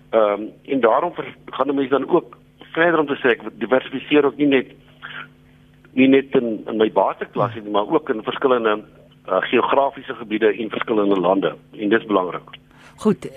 Ehm 0.09 0.41
um, 0.41 0.51
en 0.65 0.79
daarom 0.79 1.13
gaan 1.45 1.75
mense 1.75 1.89
dan 1.89 2.09
ook 2.09 2.37
verder 2.59 2.99
om 2.99 3.07
te 3.07 3.15
sê 3.15 3.27
ek 3.29 3.41
diversifiseer 3.51 4.25
ook 4.25 4.37
nie 4.37 4.47
net 4.47 4.67
nie 5.93 6.07
net 6.07 6.35
in, 6.35 6.63
in 6.67 6.77
my 6.77 6.91
bateklasse 6.91 7.59
nie, 7.59 7.71
maar 7.71 7.87
ook 7.87 8.09
in 8.09 8.23
verskillende 8.23 8.83
uh, 9.29 9.41
geografiese 9.41 10.13
gebiede 10.13 10.53
en 10.53 10.69
verskillende 10.69 11.19
lande 11.19 11.55
en 11.71 11.89
dit 11.89 11.99
is 12.01 12.07
belangrik. 12.07 12.49
Goed, 12.95 13.31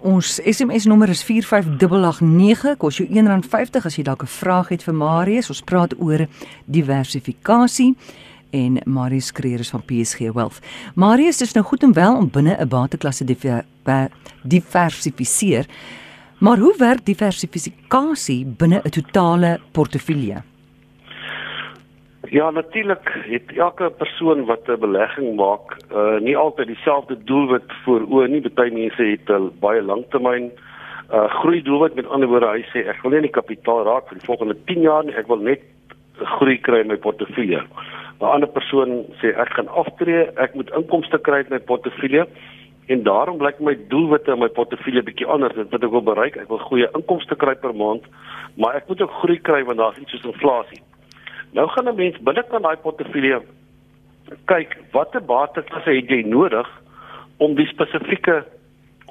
Ons 0.00 0.38
SMS 0.40 0.86
nommer 0.88 1.10
is 1.12 1.20
45889. 1.22 2.76
Kos 2.80 2.96
jou 2.96 3.04
R1.50 3.08 3.84
as 3.84 3.98
jy 3.98 4.04
dalk 4.06 4.22
'n 4.22 4.32
vraag 4.32 4.68
het 4.68 4.82
vir 4.82 4.94
Marius. 4.94 5.50
Ons 5.50 5.60
praat 5.60 5.92
oor 6.00 6.26
diversifikasie 6.64 7.94
en 8.50 8.80
Marius 8.86 9.32
Kreer 9.32 9.60
is 9.60 9.70
van 9.70 9.82
PSG 9.84 10.32
Wealth. 10.32 10.60
Marius 10.94 11.40
is 11.40 11.52
nou 11.52 11.64
goed 11.64 11.82
en 11.82 11.92
wel 11.92 12.16
om 12.16 12.30
binne 12.30 12.56
'n 12.56 12.68
bateklasse 12.68 13.24
diversifiseer. 14.42 15.66
Maar 16.38 16.58
hoe 16.58 16.74
werk 16.78 17.04
diversifikasie 17.04 18.46
binne 18.46 18.80
'n 18.84 18.90
totale 18.90 19.60
portefeulje? 19.72 20.42
Ja, 22.30 22.50
natuurlik 22.50 23.10
het 23.26 23.56
elke 23.56 23.90
persoon 23.90 24.44
wat 24.44 24.68
'n 24.68 24.78
belegging 24.78 25.34
maak, 25.36 25.76
uh 25.92 26.18
nie 26.20 26.36
altyd 26.36 26.66
dieselfde 26.66 27.16
doelwit 27.24 27.72
voor 27.84 28.00
oë 28.00 28.28
nie. 28.28 28.50
Party 28.50 28.74
mense 28.74 29.02
het 29.02 29.30
'n 29.30 29.50
baie 29.60 29.82
langtermyn 29.82 30.50
uh 31.12 31.28
groei 31.40 31.62
doelwit. 31.62 31.94
Met 31.94 32.08
ander 32.08 32.28
woorde, 32.28 32.46
hy 32.46 32.62
sê 32.62 32.86
ek 32.88 33.02
wil 33.02 33.10
nie 33.10 33.16
in 33.16 33.28
die 33.30 33.40
kapitaal 33.40 33.82
raak 33.84 34.08
vir 34.08 34.18
die 34.18 34.26
volgende 34.26 34.56
10 34.64 34.80
jaar 34.80 35.04
nie, 35.04 35.14
ek 35.14 35.26
wil 35.26 35.36
net 35.36 35.60
groei 36.14 36.58
kry 36.58 36.80
in 36.80 36.86
my 36.86 36.96
portefeulje. 36.96 37.62
'n 38.20 38.24
Ander 38.24 38.48
persoon 38.48 39.04
sê 39.20 39.34
ek 39.36 39.48
gaan 39.48 39.68
aftree, 39.68 40.30
ek 40.36 40.54
moet 40.54 40.70
inkomste 40.70 41.18
kry 41.18 41.34
uit 41.34 41.50
my 41.50 41.58
portefeulje 41.58 42.26
en 42.86 43.02
daarom 43.02 43.38
blyk 43.38 43.60
my 43.60 43.76
doelwitte 43.88 44.32
in 44.32 44.38
my 44.38 44.48
portefeulje 44.48 45.02
bietjie 45.02 45.26
anders. 45.26 45.54
Dit 45.54 45.70
wat 45.70 45.82
ek 45.82 45.90
wil 45.90 46.02
bereik, 46.02 46.36
ek 46.36 46.48
wil 46.48 46.58
goeie 46.58 46.88
inkomste 46.94 47.34
kry 47.34 47.54
per 47.54 47.74
maand, 47.74 48.02
maar 48.56 48.74
ek 48.74 48.88
moet 48.88 49.02
ook 49.02 49.18
groei 49.22 49.38
kry 49.38 49.64
want 49.64 49.78
daar's 49.78 49.98
iets 49.98 50.10
soos 50.10 50.32
inflasie. 50.34 50.80
Nou 51.52 51.68
gaan 51.68 51.88
'n 51.88 51.96
mens 51.96 52.18
binnekant 52.18 52.62
daai 52.62 52.76
portefeulje 52.76 53.42
kyk 54.50 54.76
watter 54.94 55.22
bateklasse 55.26 55.90
het 55.90 56.10
jy 56.10 56.22
nodig 56.28 56.68
om 57.42 57.54
die 57.58 57.66
spesifieke 57.66 58.44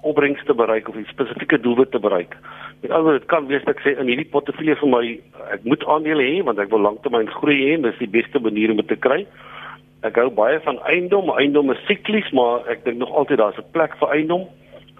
opbrengs 0.08 0.43
te 0.48 0.55
bereik 0.55 0.88
of 0.88 0.96
die 0.96 1.08
spesifieke 1.10 1.60
doelwit 1.60 1.91
te 1.91 2.00
bereik. 2.00 2.36
Met 2.81 2.91
ander 2.91 3.03
woorde, 3.03 3.19
dit 3.19 3.27
kan 3.31 3.48
wees 3.50 3.63
dat 3.65 3.75
ek 3.75 3.84
sê 3.84 3.96
in 4.00 4.08
hierdie 4.08 4.29
portefeulje 4.31 4.77
vir 4.79 4.91
my 4.93 5.03
ek 5.55 5.65
moet 5.67 5.84
aandele 5.91 6.24
hê 6.24 6.43
want 6.48 6.62
ek 6.63 6.72
wil 6.72 6.86
lanktermyn 6.86 7.31
groei 7.39 7.58
hê 7.65 7.74
en 7.75 7.88
dis 7.88 8.00
die 8.00 8.13
beste 8.13 8.39
manier 8.39 8.72
om 8.72 8.79
dit 8.79 8.88
te 8.93 9.00
kry. 9.08 9.25
Ek 10.08 10.15
hou 10.15 10.29
baie 10.31 10.62
van 10.63 10.79
eiendom, 10.88 11.34
eiendom 11.36 11.74
is 11.74 11.81
siklies, 11.89 12.29
maar 12.31 12.63
ek 12.72 12.86
dink 12.86 13.01
nog 13.01 13.12
altyd 13.12 13.41
daar's 13.41 13.60
'n 13.60 13.72
plek 13.75 13.98
vir 14.00 14.13
eiendom, 14.15 14.48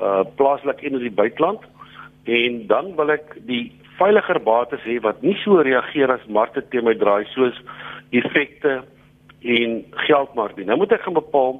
uh 0.01 0.24
plaaslik 0.36 0.84
en 0.84 1.00
in 1.00 1.08
die 1.08 1.19
buiteland. 1.22 1.63
En 2.27 2.67
dan 2.67 2.96
wil 2.96 3.12
ek 3.12 3.38
die 3.48 3.72
veiliger 4.00 4.39
bates 4.44 4.86
hê 4.88 5.00
wat 5.03 5.22
nie 5.22 5.36
so 5.44 5.62
reageer 5.65 6.12
as 6.12 6.25
markte 6.27 6.63
teen 6.70 6.88
my 6.88 6.96
draai 6.98 7.25
soos 7.34 7.58
effekte 8.12 8.82
en 9.41 9.84
geldmark 10.08 10.58
nie. 10.58 10.65
Nou 10.65 10.79
moet 10.82 10.96
ek 10.98 11.06
gaan 11.08 11.20
bepaal 11.20 11.60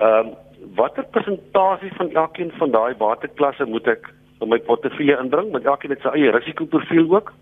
ehm 0.00 0.26
um, 0.26 0.34
watter 0.76 1.04
persentasie 1.12 1.92
van 1.94 2.10
elkeen 2.10 2.50
van 2.58 2.70
daai 2.74 2.94
bateklasse 2.98 3.64
moet 3.70 3.86
ek 3.92 4.08
in 4.40 4.48
my 4.48 4.58
portefeulje 4.68 5.18
inbring 5.20 5.52
met 5.52 5.66
elkeen 5.68 5.92
met 5.92 6.02
sy 6.02 6.12
eie 6.16 6.32
risikoprofiel 6.34 7.06
ook 7.12 7.32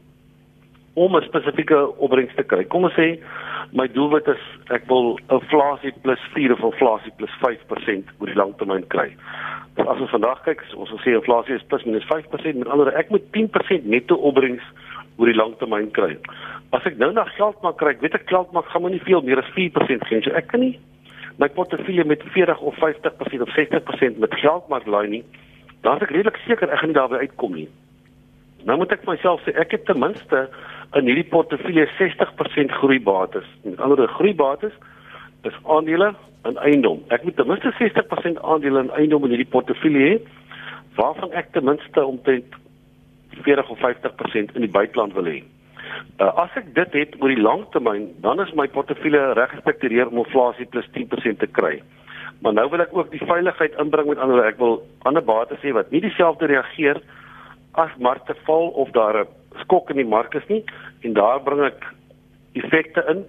om 0.95 1.17
'n 1.17 1.27
spesifieke 1.27 1.79
opbrengs 1.99 2.35
te 2.35 2.43
kry. 2.43 2.65
Kom 2.65 2.85
ons 2.85 2.99
sê 2.99 3.19
my 3.73 3.87
doelwit 3.89 4.27
is 4.29 4.43
ek 4.75 4.87
wil 4.91 5.15
inflasie 5.33 5.93
plus 6.05 6.21
4 6.35 6.53
of 6.53 6.63
inflasie 6.69 7.13
plus 7.19 7.33
5% 7.43 8.13
oor 8.19 8.31
die 8.31 8.39
lang 8.39 8.55
termyn 8.61 8.87
kry. 8.93 9.11
So 9.77 9.87
as 9.91 10.01
ons 10.01 10.13
vandag 10.15 10.45
kyk, 10.47 10.63
ons 10.79 10.91
sal 10.93 11.01
sê 11.03 11.15
inflasie 11.17 11.57
is 11.57 11.67
plus 11.71 11.85
minus 11.89 12.07
5%, 12.11 12.61
met 12.61 12.71
ander 12.71 12.93
ek 12.95 13.11
moet 13.15 13.25
10% 13.37 13.89
netto 13.91 14.19
opbrengs 14.31 14.65
oor 15.19 15.31
die 15.31 15.39
lang 15.39 15.55
termyn 15.61 15.91
kry. 15.95 16.15
As 16.75 16.87
ek 16.89 16.99
nou 16.99 17.13
na 17.15 17.27
geld 17.37 17.61
maak 17.63 17.79
kry, 17.83 17.95
weet 18.03 18.17
ek 18.19 18.29
geld 18.31 18.53
maak 18.53 18.69
gaan 18.73 18.85
my 18.85 18.93
nie 18.95 19.03
veel 19.07 19.23
meer 19.27 19.43
as 19.43 19.51
4% 19.57 20.09
gee. 20.11 20.23
So 20.27 20.35
ek 20.35 20.51
kan 20.53 20.65
nie 20.65 20.77
my 21.43 21.49
portefeulje 21.51 22.05
met 22.07 22.23
40 22.31 22.61
of 22.63 22.77
50% 22.79 23.43
of 23.43 23.51
60% 23.57 24.21
met 24.23 24.35
geld 24.39 24.69
maak 24.71 24.87
laai 24.87 25.09
nie. 25.11 25.25
Dan 25.83 25.99
is 25.99 26.07
ek 26.07 26.15
redelik 26.15 26.39
seker 26.47 26.71
ek 26.71 26.83
gaan 26.83 26.93
nie 26.93 26.99
daarby 26.99 27.23
uitkom 27.27 27.59
nie. 27.59 27.69
Nou 28.65 28.79
moet 28.81 28.95
ek 28.97 29.03
myself 29.09 29.43
sê 29.45 29.53
ek 29.61 29.75
het 29.77 29.85
ten 29.89 29.99
minste 30.01 30.47
in 30.95 31.09
hierdie 31.11 31.29
portefeulje 31.31 31.87
60% 31.99 32.75
groeibates. 32.81 33.47
Met 33.63 33.81
ander 33.81 33.97
woorde, 33.97 34.13
groeibates 34.13 34.73
is 35.43 35.57
aandele 35.63 36.15
en 36.43 36.57
eiendom. 36.57 37.03
Ek 37.09 37.25
moet 37.25 37.37
ten 37.37 37.49
minste 37.49 37.73
60% 37.79 38.41
aandele 38.43 38.85
en 38.85 38.93
eiendom 38.99 39.25
in 39.27 39.35
hierdie 39.35 39.51
portefeulje 39.51 40.05
hê 40.09 40.19
waarvan 40.95 41.33
ek 41.35 41.51
ten 41.53 41.67
minste 41.67 42.05
omtrent 42.05 42.55
40 43.43 43.71
of 43.71 43.81
50% 43.83 44.55
in 44.55 44.63
die 44.63 44.71
buiteland 44.71 45.17
wil 45.19 45.27
hê. 45.27 45.41
Uh, 46.23 46.31
as 46.45 46.55
ek 46.59 46.71
dit 46.77 46.95
het 47.01 47.17
oor 47.21 47.33
die 47.33 47.43
lang 47.43 47.65
termyn, 47.75 48.07
dan 48.23 48.41
is 48.43 48.53
my 48.55 48.69
portefeulje 48.71 49.33
reg 49.35 49.51
gestruktureer 49.57 50.11
om 50.11 50.23
inflasie 50.23 50.67
plus 50.71 50.87
10% 50.95 51.43
te 51.43 51.51
kry. 51.51 51.81
Maar 52.45 52.55
nou 52.55 52.69
wil 52.71 52.85
ek 52.85 52.95
ook 52.95 53.11
die 53.11 53.23
veiligheid 53.25 53.75
inbring 53.83 54.11
met 54.11 54.23
ander 54.23 54.45
ek 54.47 54.61
wil 54.63 54.83
ander 55.09 55.25
bates 55.25 55.63
hê 55.67 55.75
wat 55.75 55.91
nie 55.91 56.03
dieselfde 56.05 56.51
reageer 56.51 57.01
as 57.81 57.95
markte 57.99 58.37
val 58.47 58.71
of 58.79 58.91
daar 58.95 59.25
'n 59.25 59.29
skok 59.63 59.91
in 59.91 59.97
die 59.97 60.13
mark 60.17 60.35
is 60.35 60.47
nie 60.49 60.65
en 61.03 61.13
daar 61.13 61.43
bring 61.43 61.65
ek 61.65 61.85
effekte 62.55 63.05
in 63.09 63.25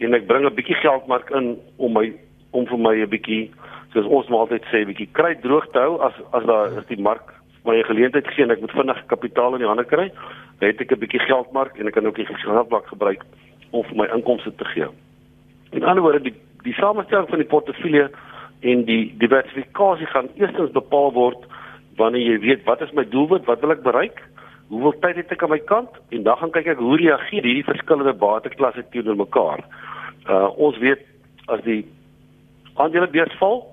en 0.00 0.14
ek 0.14 0.26
bring 0.26 0.44
'n 0.44 0.54
bietjie 0.54 0.80
geldmark 0.82 1.30
in 1.30 1.56
om 1.76 1.92
my 1.92 2.12
om 2.52 2.66
vir 2.66 2.78
my 2.78 2.94
'n 2.96 3.10
bietjie 3.10 3.50
soos 3.92 4.06
ons 4.06 4.28
maar 4.28 4.46
altyd 4.46 4.64
sê 4.72 4.82
'n 4.82 4.90
bietjie 4.92 5.12
kry 5.12 5.34
droog 5.34 5.70
te 5.72 5.78
hou 5.78 6.00
as 6.00 6.14
as 6.32 6.44
daar 6.44 6.78
is 6.78 6.86
die 6.86 7.00
mark 7.00 7.42
my 7.64 7.82
geleentheid 7.86 8.26
gee 8.34 8.44
en 8.44 8.50
ek 8.54 8.60
moet 8.60 8.74
vinnig 8.74 9.00
kapitaal 9.06 9.54
in 9.54 9.62
die 9.62 9.70
hande 9.70 9.84
kry, 9.86 10.10
het 10.62 10.80
ek 10.80 10.92
'n 10.92 11.02
bietjie 11.02 11.22
geldmark 11.26 11.78
en 11.78 11.86
ek 11.86 11.94
kan 11.94 12.06
ook 12.06 12.16
die 12.16 12.26
geldmark 12.26 12.86
gebruik 12.86 13.22
om 13.70 13.84
vir 13.84 13.96
my 13.96 14.06
inkomste 14.14 14.54
te 14.56 14.64
gee. 14.64 14.88
In 15.72 15.84
ander 15.84 16.02
woorde 16.02 16.22
die 16.22 16.34
die 16.62 16.74
samestelling 16.74 17.28
van 17.28 17.38
die 17.38 17.48
portefeulje 17.48 18.10
en 18.60 18.84
die 18.84 19.14
diversifikasie 19.18 20.06
gaan 20.06 20.28
eerstens 20.36 20.70
bepaal 20.70 21.12
word 21.12 21.38
wanneer 21.96 22.22
jy 22.22 22.38
weet 22.38 22.64
wat 22.64 22.80
is 22.80 22.92
my 22.92 23.04
doelwit, 23.04 23.44
wat 23.44 23.60
wil 23.60 23.70
ek 23.70 23.82
bereik? 23.82 24.22
Hoeveel 24.72 24.94
tyd 25.04 25.18
het 25.20 25.32
ek 25.34 25.42
aan 25.44 25.52
my 25.52 25.60
kant 25.68 25.96
en 26.16 26.22
dan 26.24 26.38
gaan 26.40 26.52
kyk 26.54 26.70
ek 26.72 26.80
hoe 26.80 26.96
reageer 26.96 27.44
hierdie 27.44 27.66
verskillende 27.66 28.14
bateklasse 28.16 28.84
teenoor 28.94 29.18
mekaar. 29.20 29.60
Uh 30.24 30.48
ons 30.56 30.78
weet 30.80 31.04
as 31.52 31.60
die 31.66 31.82
aandelebeurs 32.80 33.34
val, 33.40 33.66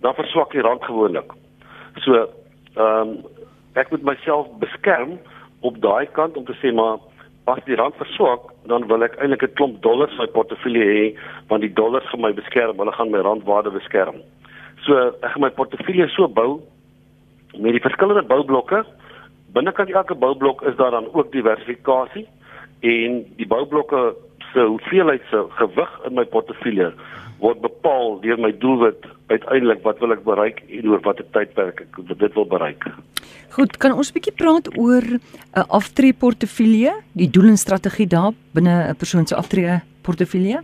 dan 0.00 0.16
verswak 0.16 0.54
die 0.56 0.64
rand 0.64 0.84
gewoonlik. 0.88 1.34
So 2.06 2.24
ehm 2.24 3.12
um, 3.12 3.14
ek 3.78 3.92
moet 3.92 4.02
myself 4.02 4.48
beskerm 4.62 5.18
op 5.62 5.76
daai 5.84 6.06
kant 6.16 6.36
om 6.36 6.44
te 6.48 6.56
sê 6.58 6.72
maar 6.74 6.98
as 7.50 7.60
die 7.66 7.76
rand 7.78 7.94
verswak, 7.98 8.48
dan 8.70 8.86
wil 8.90 9.04
ek 9.04 9.18
eintlik 9.20 9.42
'n 9.42 9.56
klomp 9.58 9.82
dollars 9.82 10.12
in 10.16 10.22
my 10.24 10.26
portefeulje 10.26 10.84
hê 10.94 11.04
want 11.48 11.62
die 11.62 11.74
dollars 11.82 12.08
gaan 12.10 12.20
my 12.20 12.32
beskerm, 12.32 12.78
hulle 12.78 12.92
gaan 12.92 13.10
my 13.10 13.20
randwaarde 13.20 13.70
beskerm. 13.70 14.22
So 14.86 14.96
ek 15.22 15.30
gaan 15.32 15.44
my 15.44 15.50
portefeulje 15.50 16.08
so 16.08 16.28
bou 16.28 16.60
met 17.58 17.72
die 17.72 17.86
verskillende 17.88 18.22
boublokke 18.22 18.84
binnekant 19.52 19.90
elke 19.90 20.14
boublok 20.14 20.62
is 20.62 20.76
daar 20.76 20.90
dan 20.90 21.08
ook 21.12 21.32
diversifikasie 21.32 22.26
en 22.80 23.24
die 23.36 23.46
boublokke 23.46 24.14
se 24.52 24.60
hoeveelheid 24.60 25.22
se 25.30 25.44
gewig 25.58 25.90
in 26.06 26.14
my 26.14 26.24
portefeulje 26.24 26.92
word 27.40 27.60
bepaal 27.64 28.18
deur 28.20 28.40
my 28.40 28.50
doelwit 28.62 29.06
uiteindelik 29.32 29.82
wat 29.86 30.00
wil 30.02 30.12
ek 30.12 30.24
bereik 30.26 30.60
en 30.68 30.90
oor 30.92 31.02
watter 31.06 31.26
tydperk 31.32 31.84
ek 31.86 32.00
dit 32.10 32.34
wil 32.36 32.46
bereik. 32.48 32.84
Goed, 33.54 33.78
kan 33.82 33.94
ons 33.96 34.12
bietjie 34.14 34.34
praat 34.36 34.68
oor 34.76 35.02
'n 35.02 35.20
uh, 35.56 35.64
aftree 35.78 36.12
portefeulje, 36.12 36.92
die 37.12 37.30
doel 37.30 37.48
en 37.54 37.56
strategie 37.56 38.06
daar 38.06 38.32
binne 38.54 38.90
'n 38.90 38.96
persoon 38.96 39.26
se 39.26 39.34
aftree 39.34 39.80
portefeulje? 40.02 40.60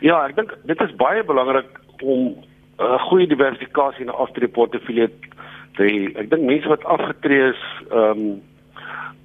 Ja, 0.00 0.26
ek 0.28 0.36
dink 0.36 0.50
dit 0.64 0.80
is 0.80 0.96
baie 0.96 1.22
belangrik 1.24 1.70
om 2.02 2.34
'n 2.34 2.36
uh, 2.78 2.98
goeie 3.08 3.26
diversifikasie 3.26 4.04
in 4.04 4.10
'n 4.10 4.20
aftree 4.24 4.48
portefeulje 4.48 5.08
die 5.78 6.12
ek 6.18 6.30
dink 6.30 6.46
mense 6.48 6.68
wat 6.68 6.84
afgetree 6.84 7.50
is, 7.50 7.62
ehm 7.90 8.10
um, 8.10 8.42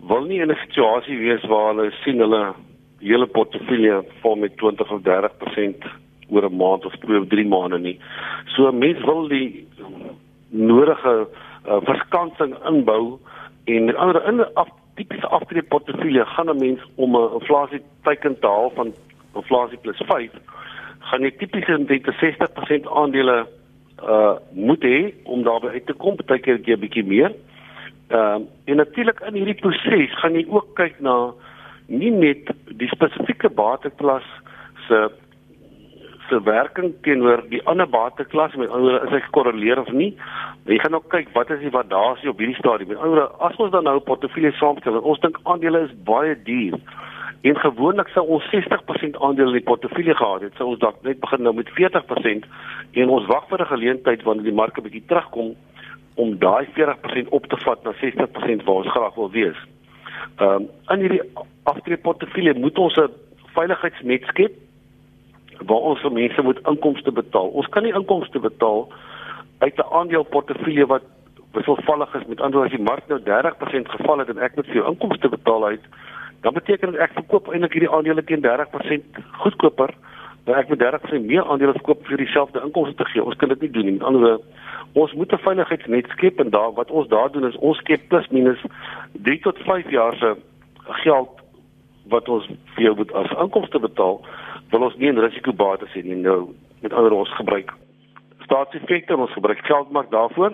wil 0.10 0.24
nie 0.26 0.40
in 0.42 0.52
'n 0.52 0.62
situasie 0.66 1.18
wees 1.20 1.44
waar 1.52 1.74
hulle 1.74 1.92
sien 2.04 2.20
hulle 2.20 2.54
hele 3.00 3.28
portefeulje 3.28 4.04
vol 4.22 4.36
met 4.36 4.58
20 4.58 4.92
of 4.92 5.02
30% 5.04 5.86
oor 6.30 6.46
'n 6.50 6.56
maand 6.56 6.86
of 6.86 6.96
twee 7.04 7.20
of 7.20 7.28
drie 7.28 7.48
maande 7.48 7.80
nie. 7.80 8.00
So 8.56 8.72
mense 8.72 9.06
wil 9.06 9.28
die 9.28 9.68
nodige 10.50 11.28
uh, 11.68 11.82
verskansing 11.84 12.56
inbou 12.66 13.20
en 13.66 13.86
met 13.86 13.96
ander 13.96 14.28
in 14.28 14.40
'n 14.40 14.54
af, 14.54 14.70
tipiese 14.96 15.28
aftrede 15.28 15.68
portefeulje 15.68 16.26
gaan 16.26 16.50
'n 16.50 16.60
mens 16.60 16.82
om 16.96 17.16
'n 17.16 17.34
inflasie 17.40 17.82
teiken 18.04 18.40
te 18.40 18.48
haal 18.48 18.72
van 18.76 18.94
inflasie 19.36 19.78
plus 19.78 20.02
5 20.06 20.32
gaan 21.00 21.22
jy 21.22 21.32
tipies 21.32 21.68
net 21.68 22.06
60% 22.22 22.88
aandele 23.02 23.48
uh 24.04 24.36
moet 24.52 24.84
hê 24.84 25.14
om 25.24 25.44
daarby 25.44 25.68
uit 25.68 25.86
te 25.86 25.94
kom, 25.94 26.18
baie 26.26 26.40
keer 26.40 26.60
'n 26.60 26.80
bietjie 26.80 27.04
meer. 27.04 27.32
Ehm 28.10 28.42
uh, 28.42 28.46
en 28.66 28.76
natuurlik 28.76 29.20
in 29.20 29.34
hierdie 29.34 29.62
proses 29.62 30.20
gaan 30.20 30.34
jy 30.34 30.46
ook 30.50 30.76
kyk 30.76 31.00
na 31.00 31.34
nie 31.88 32.12
net 32.12 32.52
die 32.78 32.88
spesifieke 32.88 33.50
bateklas 33.50 34.26
se 34.88 35.10
se 36.30 36.44
werking 36.44 36.94
teenoor 37.02 37.44
die 37.50 37.62
ander 37.66 37.90
bateklas 37.90 38.56
met 38.56 38.70
ander 38.70 39.04
is 39.04 39.14
hy 39.14 39.20
gekorreleer 39.26 39.80
of 39.82 39.92
nie. 39.92 40.12
Jy 40.70 40.78
gaan 40.84 40.98
ook 40.98 41.10
kyk 41.10 41.32
wat 41.34 41.50
is 41.50 41.62
die 41.64 41.74
waardasie 41.74 42.30
op 42.30 42.42
hierdie 42.42 42.58
stadium. 42.60 42.94
Met 42.94 43.02
ander 43.06 43.28
as 43.46 43.58
ons 43.58 43.72
dan 43.72 43.84
nou 43.84 43.96
'n 43.98 44.10
portefeulje 44.10 44.52
saamstel 44.52 45.00
ons 45.00 45.20
dink 45.20 45.40
aandele 45.44 45.82
is 45.88 46.04
baie 46.04 46.36
duur. 46.44 46.78
En 47.42 47.56
gewoonlik 47.56 48.08
sou 48.08 48.26
ons 48.28 48.48
60% 48.52 49.20
aandele 49.24 49.48
in 49.48 49.60
die 49.62 49.68
portefeulje 49.68 50.16
gehad 50.16 50.42
het, 50.42 50.56
sou 50.60 50.74
ons 50.74 50.80
dalk 50.80 51.00
net 51.08 51.20
begin 51.20 51.46
nou 51.46 51.54
met 51.56 51.70
40% 51.72 52.48
en 52.92 53.10
ons 53.16 53.28
wag 53.32 53.48
vir 53.48 53.62
'n 53.62 53.74
geleentheid 53.74 54.24
wanneer 54.24 54.44
die 54.44 54.60
mark 54.62 54.78
'n 54.78 54.84
bietjie 54.84 55.06
terugkom 55.08 55.56
om 56.16 56.38
daai 56.40 56.68
40% 56.76 57.30
op 57.30 57.46
te 57.46 57.58
vat 57.58 57.84
na 57.84 57.94
60% 58.02 58.64
waar 58.64 58.76
ons 58.76 58.92
graag 58.92 59.16
wil 59.16 59.32
wees. 59.32 59.60
Ehm 60.38 60.50
um, 60.50 60.68
in 60.90 61.00
hierdie 61.00 61.22
aftree 61.64 61.98
portefeulje 61.98 62.60
moet 62.60 62.78
ons 62.78 62.96
'n 62.96 63.10
veiligheidsnet 63.56 64.24
skep 64.24 64.54
waar 65.66 65.86
ons 65.92 66.02
vir 66.02 66.12
mense 66.12 66.42
moet 66.42 66.60
inkomste 66.68 67.12
betaal. 67.12 67.48
Ons 67.48 67.68
kan 67.68 67.84
nie 67.84 67.94
inkomste 67.94 68.40
betaal 68.40 68.88
uit 69.60 69.78
'n 69.78 69.92
aandeleportefeulje 69.92 70.86
wat 70.86 71.04
wisselvallig 71.52 72.16
is 72.16 72.26
met 72.28 72.42
ander 72.42 72.64
as 72.64 72.72
die 72.72 72.88
mark 72.92 73.08
nou 73.08 73.20
30% 73.20 73.90
geval 73.90 74.18
het 74.18 74.30
en 74.30 74.38
ek 74.38 74.56
moet 74.56 74.66
vir 74.66 74.76
jou 74.76 74.88
inkomste 74.92 75.30
betaal 75.30 75.66
uit 75.66 75.86
dan 76.42 76.54
beteken 76.54 76.92
dit 76.92 77.02
ek 77.02 77.14
verkoop 77.14 77.50
eintlik 77.52 77.74
hierdie 77.74 77.92
aandele 77.92 78.24
teen 78.24 78.44
30% 78.46 79.20
goedkoper 79.44 79.94
dan 80.46 80.56
ek 80.56 80.70
moet 80.72 80.82
30% 80.82 81.26
meer 81.26 81.46
aandele 81.46 81.76
verkoop 81.78 82.06
vir 82.08 82.18
dieselfde 82.18 82.62
inkomste 82.66 82.96
te 82.98 83.06
gee. 83.12 83.24
Ons 83.24 83.38
kan 83.38 83.52
dit 83.54 83.62
nie 83.62 83.72
doen 83.76 83.86
nie. 83.86 83.98
Met 83.98 84.08
ander 84.08 84.22
woorde, 84.22 84.44
ons 84.94 85.14
moet 85.14 85.34
'n 85.34 85.44
veiligheidsnet 85.46 86.08
skep 86.16 86.40
en 86.40 86.50
daar 86.50 86.72
wat 86.74 86.92
ons 86.92 87.08
daar 87.08 87.32
doen 87.32 87.46
is 87.48 87.58
ons 87.58 87.78
skep 87.78 88.08
plus 88.08 88.28
minus 88.30 88.62
3 89.14 89.40
tot 89.40 89.58
5 89.58 89.90
jaar 89.90 90.16
se 90.16 90.36
geld 91.04 91.30
wat 92.10 92.30
ons 92.30 92.48
vir 92.76 92.84
jou 92.84 92.96
moet 92.96 93.14
as 93.14 93.38
inkomste 93.38 93.80
betaal, 93.80 94.26
wil 94.72 94.82
ons 94.82 94.96
nie 94.98 95.12
'n 95.12 95.20
risikobates 95.20 95.94
hê 95.94 96.04
nie. 96.04 96.16
Nou 96.16 96.56
met 96.82 96.94
ander 96.94 97.12
ons 97.12 97.36
gebruik 97.36 97.74
staatseffekte 98.44 99.14
en 99.14 99.20
ons 99.20 99.34
gebruik 99.34 99.60
geldmark 99.66 100.10
daarvoor. 100.10 100.54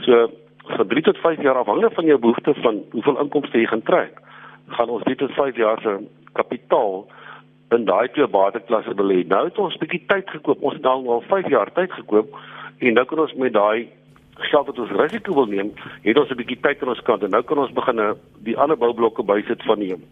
So 0.00 0.30
vir 0.66 0.86
3 0.86 1.02
tot 1.02 1.18
5 1.18 1.42
jaar 1.42 1.56
afhangende 1.56 1.90
van 1.90 2.04
jou 2.04 2.18
behoeftes 2.18 2.58
van 2.62 2.82
hoeveel 2.90 3.20
inkomste 3.20 3.58
jy 3.58 3.66
gaan 3.66 3.82
trek 3.82 4.25
gaan 4.68 4.88
ons 4.88 5.04
dit 5.04 5.18
tot 5.18 5.32
5 5.32 5.56
jaar 5.56 5.80
se 5.80 5.96
kapitaal 6.32 7.06
in 7.74 7.84
daai 7.84 8.08
twee 8.08 8.26
bateklasse 8.26 8.94
belê. 8.94 9.24
Nou 9.26 9.44
het 9.46 9.58
ons 9.58 9.78
bietjie 9.82 10.02
tyd 10.06 10.30
gekoop. 10.30 10.62
Ons 10.62 10.78
het 10.78 10.82
dan 10.82 11.06
al 11.06 11.22
5 11.28 11.48
jaar 11.48 11.72
tyd 11.72 11.92
gekoop 11.92 12.36
en 12.78 12.94
nou 12.94 13.04
kan 13.04 13.18
ons 13.18 13.34
met 13.34 13.52
daai 13.52 13.88
geld 14.36 14.66
wat 14.66 14.78
ons 14.78 14.96
risiko 15.00 15.34
wil 15.34 15.46
neem, 15.48 15.72
het 16.02 16.18
ons 16.18 16.30
'n 16.30 16.36
bietjie 16.36 16.60
tyd 16.60 16.82
aan 16.82 16.92
ons 16.92 17.02
kant 17.02 17.22
en 17.22 17.30
nou 17.30 17.42
kan 17.42 17.58
ons 17.58 17.72
begin 17.72 18.16
die 18.44 18.56
ander 18.58 18.76
boublokke 18.76 19.22
bysit 19.22 19.62
van 19.62 19.78
neem 19.78 20.02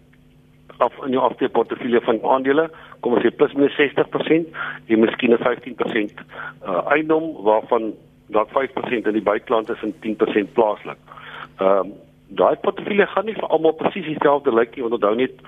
af 0.76 0.92
in 1.04 1.10
jou 1.10 1.22
aftrede 1.22 1.52
portefeulje 1.52 2.00
van 2.00 2.18
aandele, 2.22 2.68
kom 3.00 3.14
ons 3.16 3.24
sê 3.24 3.30
plus 3.34 3.52
minus 3.52 3.76
60% 3.78 4.50
en 4.86 5.00
miskien 5.00 5.32
'n 5.32 5.42
15% 5.42 6.24
uh, 6.66 6.80
eiendom 6.94 7.32
waarvan 7.42 7.92
dalk 8.26 8.48
5% 8.50 9.06
in 9.06 9.12
die 9.12 9.22
buiteland 9.22 9.70
is 9.70 9.82
en 9.82 9.94
10% 10.00 10.52
plaaslik. 10.52 10.98
Ehm 11.58 11.78
um, 11.78 11.92
daai 12.28 12.56
portefeulje 12.56 13.06
gaan 13.06 13.26
nie 13.26 13.34
vir 13.34 13.48
almal 13.48 13.76
presies 13.78 14.06
dieselfde 14.06 14.54
lyk 14.54 14.76
nie, 14.76 14.82
want 14.82 14.94
onthou 14.98 15.14
net 15.14 15.40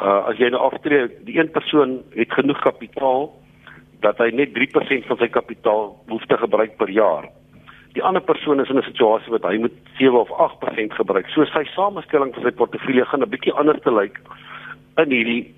uh 0.00 0.28
as 0.30 0.38
jy 0.38 0.50
nou 0.52 0.60
aftree, 0.60 1.08
die 1.24 1.38
een 1.38 1.50
persoon 1.50 2.02
het 2.14 2.32
genoeg 2.32 2.60
kapitaal 2.60 3.30
dat 4.04 4.18
hy 4.20 4.30
net 4.36 4.52
3% 4.54 5.08
van 5.08 5.18
sy 5.20 5.28
kapitaal 5.32 5.94
hoef 6.08 6.24
te 6.28 6.36
gebruik 6.36 6.76
per 6.76 6.90
jaar. 6.92 7.28
Die 7.96 8.04
ander 8.04 8.20
persoon 8.20 8.60
is 8.60 8.68
in 8.68 8.78
'n 8.78 8.88
situasie 8.88 9.32
wat 9.32 9.44
hy 9.48 9.56
moet 9.56 9.72
7 9.98 10.20
of 10.20 10.30
8% 10.30 10.92
gebruik. 10.92 11.28
So 11.28 11.44
sy 11.44 11.64
samestelling 11.64 12.34
van 12.34 12.42
sy 12.42 12.50
portefeulje 12.50 13.04
gaan 13.04 13.22
'n 13.22 13.30
bietjie 13.30 13.52
anders 13.52 13.82
te 13.82 13.92
lyk 13.92 14.20
in 14.98 15.10
hierdie 15.10 15.54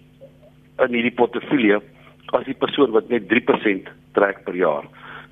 in 0.79 0.95
hierdie 0.95 1.15
portefeulje 1.15 1.83
as 2.33 2.45
die 2.45 2.55
persoon 2.55 2.91
wat 2.91 3.09
net 3.09 3.29
3% 3.29 3.89
trek 4.13 4.45
per 4.45 4.55
jaar. 4.55 4.85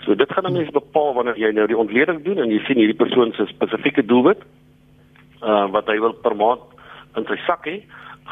So 0.05 0.15
dit 0.15 0.33
gaan 0.33 0.47
'n 0.47 0.53
mens 0.53 0.71
bepaal 0.71 1.15
wanneer 1.15 1.39
jy 1.39 1.53
nou 1.53 1.67
die 1.67 1.79
ontleding 1.79 2.25
doen 2.25 2.39
en 2.39 2.51
jy 2.51 2.61
sien 2.67 2.77
hierdie 2.77 3.03
persoon 3.05 3.33
se 3.33 3.47
spesifieke 3.47 4.05
doelwit 4.05 4.43
uh 5.43 5.67
wat 5.73 5.87
hy 5.87 5.99
wil 6.01 6.15
per 6.25 6.37
maand 6.37 6.63
in 7.17 7.27
sy 7.29 7.37
sak 7.47 7.67
hê, 7.67 7.81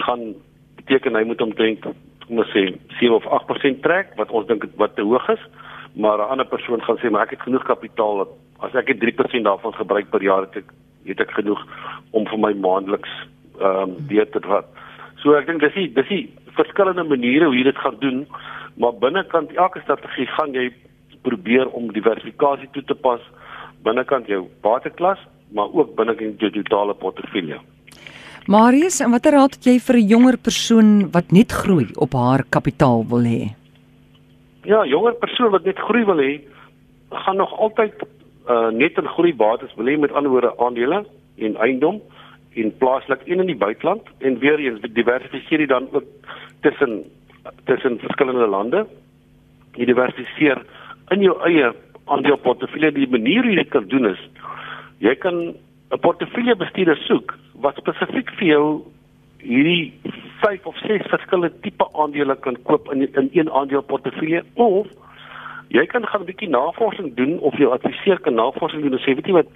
gaan 0.07 0.35
beteken 0.77 1.17
hy 1.17 1.25
moet 1.25 1.41
omtrent 1.41 1.81
kom 1.83 2.41
ons 2.41 2.53
sê 2.53 2.65
7 3.01 3.13
of 3.13 3.27
8% 3.29 3.83
trek 3.85 4.15
wat 4.17 4.31
ons 4.31 4.47
dink 4.49 4.65
wat 4.81 4.97
te 4.97 5.05
hoog 5.05 5.29
is, 5.29 5.43
maar 5.95 6.19
'n 6.19 6.31
ander 6.33 6.47
persoon 6.47 6.83
gaan 6.83 6.99
sê 6.99 7.11
maar 7.11 7.23
ek 7.23 7.37
het 7.37 7.47
genoeg 7.47 7.65
kapitaal 7.65 8.17
dat 8.25 8.31
as 8.61 8.75
ek 8.75 8.97
3% 9.01 9.45
daarvan 9.45 9.75
gebruik 9.75 10.11
per 10.11 10.23
jaar 10.23 10.47
het 10.47 10.57
ek 10.57 10.73
het 11.05 11.21
ek 11.21 11.31
genoeg 11.31 11.61
om 12.13 12.27
vir 12.27 12.39
my 12.39 12.53
maandeliks 12.55 13.13
ehm 13.61 13.83
um, 13.83 13.97
deur 14.09 14.29
te 14.31 14.41
vat. 14.41 14.67
So 15.23 15.35
ek 15.35 15.47
dink 15.47 15.61
dis 15.61 15.75
die 15.75 15.93
dis 15.93 16.09
die 16.09 16.25
verskillende 16.57 17.05
maniere 17.05 17.47
hoe 17.47 17.57
jy 17.57 17.65
dit 17.65 17.79
gaan 17.79 17.97
doen, 18.01 18.27
maar 18.77 18.93
binnekant 18.93 19.53
elke 19.53 19.81
strategie 19.81 20.27
gaan 20.27 20.53
jy 20.55 20.73
probeer 21.23 21.69
om 21.69 21.93
diversifikasie 21.93 22.69
toe 22.73 22.83
te 22.83 22.95
pas 22.95 23.21
binnekant 23.83 24.27
jou 24.27 24.49
bateklas, 24.63 25.19
maar 25.55 25.71
ook 25.73 25.95
binnekant 25.97 26.41
jou 26.41 26.51
totale 26.51 26.95
portefeulje. 26.95 27.61
Marius, 28.51 29.01
en 29.01 29.15
watter 29.15 29.33
raad 29.39 29.55
het 29.57 29.65
jy 29.65 29.79
vir 29.81 29.97
'n 29.97 30.09
jonger 30.09 30.37
persoon 30.37 31.11
wat 31.13 31.33
net 31.33 31.53
groei 31.53 31.87
op 31.97 32.13
haar 32.13 32.45
kapitaal 32.51 33.05
wil 33.09 33.25
hê? 33.25 33.55
Ja, 34.65 34.85
jonger 34.85 35.15
persoon 35.15 35.51
wat 35.51 35.65
net 35.65 35.79
groei 35.79 36.05
wil 36.05 36.19
hê, 36.19 36.41
gaan 37.11 37.37
nog 37.37 37.53
altyd 37.59 37.95
uh 38.49 38.69
net 38.71 38.99
in 38.99 39.09
groei 39.09 39.35
bates 39.35 39.75
wil 39.77 39.87
hê 39.87 39.99
met 39.99 40.13
ander 40.13 40.31
woorde 40.31 40.59
aandele 40.59 41.07
en 41.39 41.57
eiendom 41.57 42.03
en 42.55 42.77
plaaslik 42.79 43.23
en 43.27 43.41
in 43.41 43.47
die 43.47 43.57
buiteland 43.57 44.03
en 44.19 44.39
weer 44.39 44.59
eens 44.59 44.81
diversifiseer 44.81 45.61
jy 45.61 45.67
dan 45.67 45.89
ook 45.93 46.05
tussen 46.61 47.05
tussen 47.65 47.99
verskillende 47.99 48.47
lande. 48.47 48.87
Jy 49.77 49.85
diversifiseer 49.85 50.63
in 51.11 51.21
jou 51.21 51.35
eie 51.45 51.73
aandeleportefeulje. 52.05 52.93
Die 52.93 53.09
manier 53.09 53.43
hoe 53.43 53.53
jy 53.53 53.63
dit 53.63 53.73
kan 53.73 53.89
doen 53.89 54.07
is 54.13 54.21
jy 54.99 55.15
kan 55.15 55.55
'n 55.91 56.01
portefeuljebestuurder 56.01 56.97
soek 56.97 57.35
wat 57.61 57.77
spesifiek 57.77 58.31
vir 58.39 58.47
jou 58.49 58.83
hierdie 59.39 59.93
5 60.41 60.67
of 60.67 60.77
6 60.79 61.07
verskillende 61.13 61.61
tipe 61.61 61.87
aandele 61.93 62.37
kan 62.37 62.57
koop 62.63 62.93
in 62.93 63.09
in 63.15 63.29
een 63.33 63.51
aandeleportefeulje 63.51 64.45
of 64.55 64.87
jy 65.69 65.87
kan 65.87 66.07
gaan 66.07 66.21
'n 66.21 66.31
bietjie 66.31 66.49
navorsing 66.49 67.15
doen 67.15 67.39
of 67.39 67.57
jou 67.59 67.73
adviseur 67.73 68.21
kan 68.21 68.35
navorsing 68.35 68.83
doen 68.83 68.93
en 68.93 69.05
sê 69.05 69.15
weet 69.15 69.27
jy 69.27 69.33
wat 69.33 69.53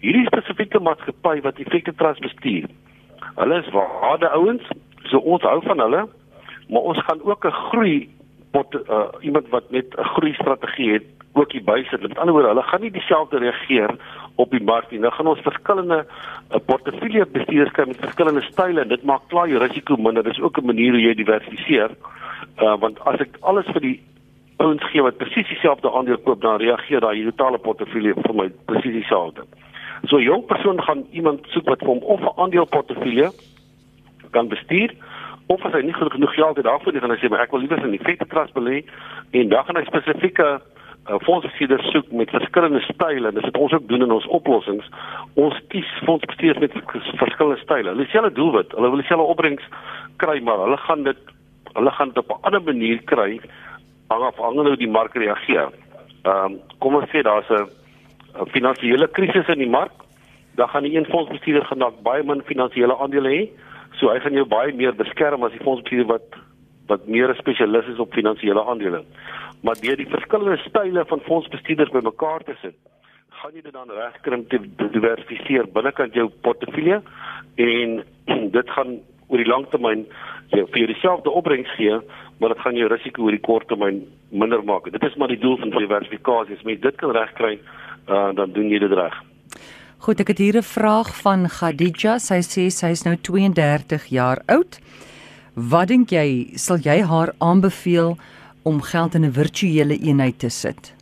hierdie 0.00 0.26
spesifieke 0.26 0.80
maatskappy 0.80 1.40
wat 1.40 1.58
effekte 1.58 1.94
trust 1.94 2.20
bestuur. 2.20 2.68
Hulle 3.36 3.58
is 3.58 3.70
waarde 3.72 4.28
ouens, 4.28 4.62
so 5.10 5.18
ons 5.18 5.42
hou 5.42 5.60
van 5.62 5.80
hulle, 5.80 6.02
maar 6.68 6.82
ons 6.82 7.00
gaan 7.08 7.22
ook 7.22 7.44
'n 7.44 7.58
groei 7.70 8.08
pot 8.50 8.74
uh, 8.74 9.08
iemand 9.20 9.48
wat 9.48 9.70
net 9.70 9.86
'n 9.96 10.04
groei 10.04 10.32
strategie 10.32 10.92
het 10.92 11.15
ook 11.36 11.52
hier 11.52 11.64
bysit. 11.64 12.02
Met 12.02 12.18
ander 12.18 12.34
woorde, 12.34 12.48
hulle 12.48 12.62
gaan 12.62 12.80
nie 12.80 12.90
dieselfde 12.90 13.38
reageer 13.38 13.94
op 14.34 14.50
die 14.50 14.62
mark 14.62 14.90
nie. 14.90 15.00
Nou 15.00 15.12
gaan 15.12 15.30
ons 15.32 15.44
verskillende 15.44 16.02
uh, 16.06 16.60
portefeulje 16.66 17.26
bestuurders 17.32 17.72
kry 17.76 17.86
met 17.86 18.00
verskillende 18.00 18.42
style 18.48 18.80
en 18.80 18.88
dit 18.88 19.04
maak 19.04 19.28
klaar 19.32 19.48
jou 19.48 19.60
risiko 19.62 19.96
minder. 19.96 20.24
Dis 20.24 20.40
ook 20.40 20.58
'n 20.58 20.66
manier 20.66 20.92
hoe 20.92 21.00
jy 21.00 21.14
diversifiseer. 21.14 21.96
Uh 22.62 22.76
want 22.80 23.00
as 23.04 23.20
ek 23.20 23.36
alles 23.40 23.66
vir 23.72 23.80
die 23.80 24.00
ouens 24.56 24.84
gee 24.90 25.02
wat 25.02 25.16
presies 25.16 25.48
dieselfde 25.48 25.92
aandeel 25.92 26.18
koop, 26.18 26.40
dan 26.40 26.60
reageer 26.60 27.00
daai 27.00 27.24
totale 27.24 27.58
portefeulje 27.58 28.14
vir 28.14 28.34
my 28.34 28.48
presies 28.64 28.92
dieselfde. 28.92 29.44
So 30.04 30.16
'n 30.16 30.22
jong 30.22 30.46
persoon 30.46 30.82
gaan 30.82 31.04
iemand 31.10 31.40
soek 31.48 31.68
wat 31.68 31.78
vir 31.78 31.88
hom 31.88 32.02
of 32.02 32.20
'n 32.20 32.40
aandeleportefeulje 32.40 33.32
kan 34.30 34.48
bestuur 34.48 34.90
of 35.46 35.64
as 35.64 35.72
hy 35.72 35.82
nie 35.86 35.94
genoeg 35.94 36.34
geld 36.34 36.56
het 36.56 36.64
daarvoor 36.64 36.92
nie, 36.92 37.00
gaan 37.00 37.10
hy 37.10 37.16
sê 37.16 37.28
maar 37.30 37.44
ek 37.44 37.50
wil 37.54 37.60
liewer 37.60 37.84
in 37.84 37.94
die 37.94 38.02
vette 38.02 38.26
trust 38.26 38.54
belê 38.54 38.84
en 39.30 39.48
dan 39.48 39.64
gaan 39.64 39.76
hy 39.76 39.84
spesifieke 39.84 40.60
uh, 41.08 41.18
fondsbestuurders 41.26 41.90
soek 41.90 42.10
met 42.10 42.30
verskillende 42.30 42.80
style 42.80 43.28
en 43.28 43.34
dis 43.34 43.44
wat 43.44 43.56
ons 43.56 43.72
ook 43.72 43.88
doen 43.88 44.02
in 44.02 44.12
ons 44.12 44.26
oplossings. 44.26 44.88
Ons 45.34 45.60
kies 45.68 45.92
fondsbestuurders 46.04 46.58
met 46.58 46.98
verskillende 47.22 47.62
style. 47.62 47.88
Hulle 47.88 48.06
selfe 48.10 48.32
doelwit, 48.32 48.72
hulle 48.72 48.90
wil 48.90 49.02
dieselfde 49.02 49.26
opbrengs 49.34 49.68
kry, 50.16 50.40
maar 50.40 50.64
hulle 50.64 50.76
gaan 50.76 51.02
dit 51.02 51.32
hulle 51.76 51.90
gaan 51.90 52.08
dit 52.08 52.18
op 52.18 52.30
'n 52.30 52.42
ander 52.48 52.62
manier 52.62 53.02
kry 53.04 53.40
hang 54.08 54.22
af 54.22 54.36
hang 54.36 54.54
nou 54.54 54.76
die 54.76 54.90
mark 54.90 55.14
reageer. 55.14 55.70
Ehm 56.24 56.44
um, 56.44 56.58
kom 56.78 56.94
ons 56.94 57.10
sê 57.10 57.22
daar's 57.22 57.50
'n 57.50 58.50
finansiële 58.54 59.08
krisis 59.08 59.48
in 59.48 59.58
die 59.58 59.74
mark, 59.78 59.92
dan 60.54 60.68
gaan 60.68 60.82
die 60.82 60.96
een 60.96 61.06
fondsbestuurder 61.06 61.64
genaak 61.64 62.02
baie 62.02 62.22
min 62.22 62.42
finansiële 62.42 62.98
aandele 62.98 63.28
hê. 63.28 63.48
So 63.98 64.08
hy 64.08 64.20
gaan 64.20 64.32
jou 64.32 64.46
baie 64.46 64.72
meer 64.72 64.94
beskerm 64.94 65.44
as 65.44 65.52
die 65.52 65.64
fondsbestuurder 65.64 66.06
wat 66.06 66.28
wat 66.86 67.06
meer 67.06 67.30
'n 67.30 67.38
spesialis 67.38 67.86
is 67.86 67.98
op 67.98 68.12
finansiële 68.12 68.64
aandele 68.64 69.04
maar 69.60 69.80
deur 69.80 69.96
die 69.96 70.10
verskillende 70.10 70.58
style 70.66 71.04
van 71.08 71.20
fondsbestuurders 71.20 71.94
bymekaar 71.94 72.44
te 72.44 72.56
sit, 72.62 72.76
gaan 73.40 73.54
jy 73.54 73.62
dit 73.62 73.72
dan 73.72 73.90
regkry 73.90 74.34
om 74.34 74.46
te 74.48 74.60
diversifiseer 74.92 75.68
binnekant 75.72 76.14
jou 76.14 76.28
portefeulje 76.42 77.02
en 77.56 78.02
dit 78.58 78.70
gaan 78.76 78.98
oor 79.28 79.42
die 79.42 79.48
lang 79.50 79.66
termyn 79.72 80.06
jy 80.54 80.62
vir 80.70 80.82
jou 80.82 80.88
dieselfde 80.92 81.32
opbrengs 81.34 81.70
gee, 81.76 81.96
maar 82.38 82.54
dit 82.54 82.62
gaan 82.62 82.76
jou 82.78 82.88
risiko 82.90 83.26
oor 83.26 83.34
die 83.34 83.42
kort 83.42 83.66
termyn 83.70 84.04
minder 84.30 84.62
maak. 84.64 84.86
Dit 84.94 85.02
is 85.06 85.16
maar 85.18 85.32
die 85.32 85.40
doel 85.42 85.56
van 85.62 85.74
diversifikasie. 85.74 86.58
As 86.58 86.66
jy 86.66 86.76
dit 86.82 87.00
kan 87.00 87.14
regkry, 87.16 87.56
uh, 88.06 88.30
dan 88.36 88.52
doen 88.54 88.70
jy 88.70 88.78
dit 88.82 88.94
reg. 88.94 89.16
Goed, 90.06 90.20
ek 90.20 90.28
het 90.28 90.38
hier 90.38 90.56
'n 90.56 90.62
vraag 90.62 91.10
van 91.22 91.48
Khadija. 91.48 92.18
Sy 92.18 92.40
sê 92.44 92.70
sy 92.70 92.90
is 92.94 93.04
nou 93.04 93.16
32 93.16 94.06
jaar 94.06 94.42
oud. 94.46 94.78
Wat 95.54 95.88
dink 95.88 96.10
jy, 96.10 96.52
sal 96.54 96.78
jy 96.78 97.02
haar 97.02 97.32
aanbeveel 97.40 98.16
om 98.66 98.82
geld 98.82 99.14
in 99.14 99.24
'n 99.24 99.32
virtuele 99.32 99.96
eenheid 100.08 100.38
te 100.38 100.48
sit? 100.48 100.94